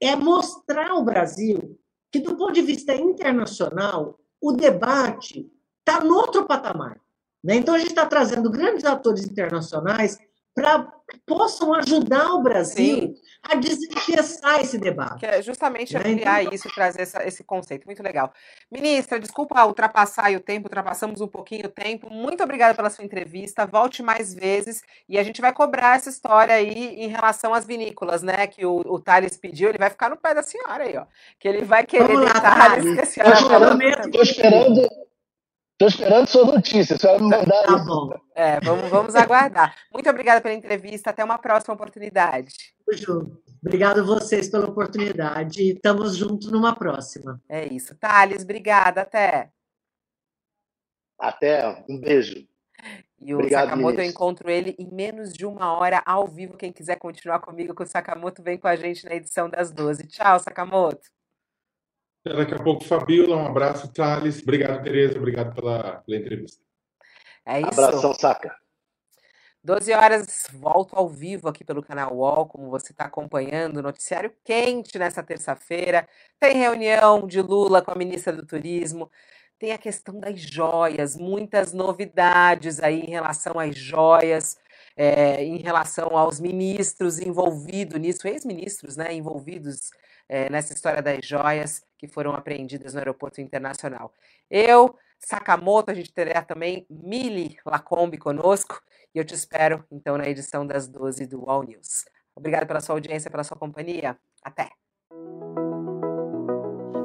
[0.00, 1.78] é mostrar ao Brasil
[2.10, 5.50] que, do ponto de vista internacional, o debate
[5.80, 6.98] está no outro patamar.
[7.42, 7.56] Né?
[7.56, 10.18] Então, a gente está trazendo grandes atores internacionais
[10.54, 13.14] para que possam ajudar o Brasil Sim.
[13.42, 15.20] a desinfestar esse debate.
[15.20, 16.00] Que é justamente né?
[16.00, 16.54] ampliar então...
[16.54, 17.84] isso e trazer essa, esse conceito.
[17.86, 18.32] Muito legal.
[18.70, 22.08] Ministra, desculpa ultrapassar o tempo, ultrapassamos um pouquinho o tempo.
[22.08, 23.66] Muito obrigada pela sua entrevista.
[23.66, 28.22] Volte mais vezes e a gente vai cobrar essa história aí em relação às vinícolas,
[28.22, 28.46] né?
[28.46, 31.04] Que o, o Thales pediu, ele vai ficar no pé da senhora aí, ó.
[31.38, 32.98] Que ele vai querer Vamos lá, Thales.
[32.98, 35.03] Estou esperando, esperando
[35.74, 37.78] Estou esperando sua notícia, se me mandar tá.
[37.78, 38.10] Bom.
[38.32, 39.76] É, vamos, vamos aguardar.
[39.92, 42.54] Muito obrigada pela entrevista, até uma próxima oportunidade.
[43.60, 45.72] Obrigado a vocês pela oportunidade.
[45.72, 47.42] Estamos juntos numa próxima.
[47.48, 47.92] É isso.
[47.96, 49.50] Thales, obrigada, até.
[51.18, 52.46] Até, um beijo.
[53.20, 56.56] E o Obrigado, Sakamoto, eu encontro ele em menos de uma hora ao vivo.
[56.56, 60.06] Quem quiser continuar comigo com o Sakamoto, vem com a gente na edição das 12.
[60.06, 61.10] Tchau, Sakamoto.
[62.24, 63.36] Daqui a pouco, Fabiola.
[63.36, 64.42] Um abraço, Thales.
[64.42, 65.18] Obrigado, Tereza.
[65.18, 66.62] Obrigado pela, pela entrevista.
[67.44, 67.80] É isso.
[67.80, 68.56] Abração, saca.
[69.62, 74.98] 12 horas, volto ao vivo aqui pelo canal UOL, como você está acompanhando, noticiário quente
[74.98, 76.06] nessa terça-feira.
[76.38, 79.10] Tem reunião de Lula com a ministra do Turismo,
[79.58, 84.58] tem a questão das joias, muitas novidades aí em relação às joias,
[84.94, 89.90] é, em relação aos ministros envolvidos nisso, ex-ministros né, envolvidos
[90.28, 94.12] é, nessa história das joias que foram apreendidas no aeroporto internacional.
[94.50, 98.80] Eu, Sakamoto, a gente terá também Mili Lacombe conosco
[99.14, 102.04] e eu te espero então na edição das 12 do All News.
[102.34, 104.18] Obrigado pela sua audiência, pela sua companhia.
[104.42, 104.70] Até!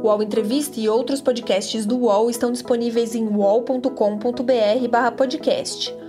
[0.02, 6.09] O UOL Entrevista e outros podcasts do UOL estão disponíveis em uol.com.br/podcast.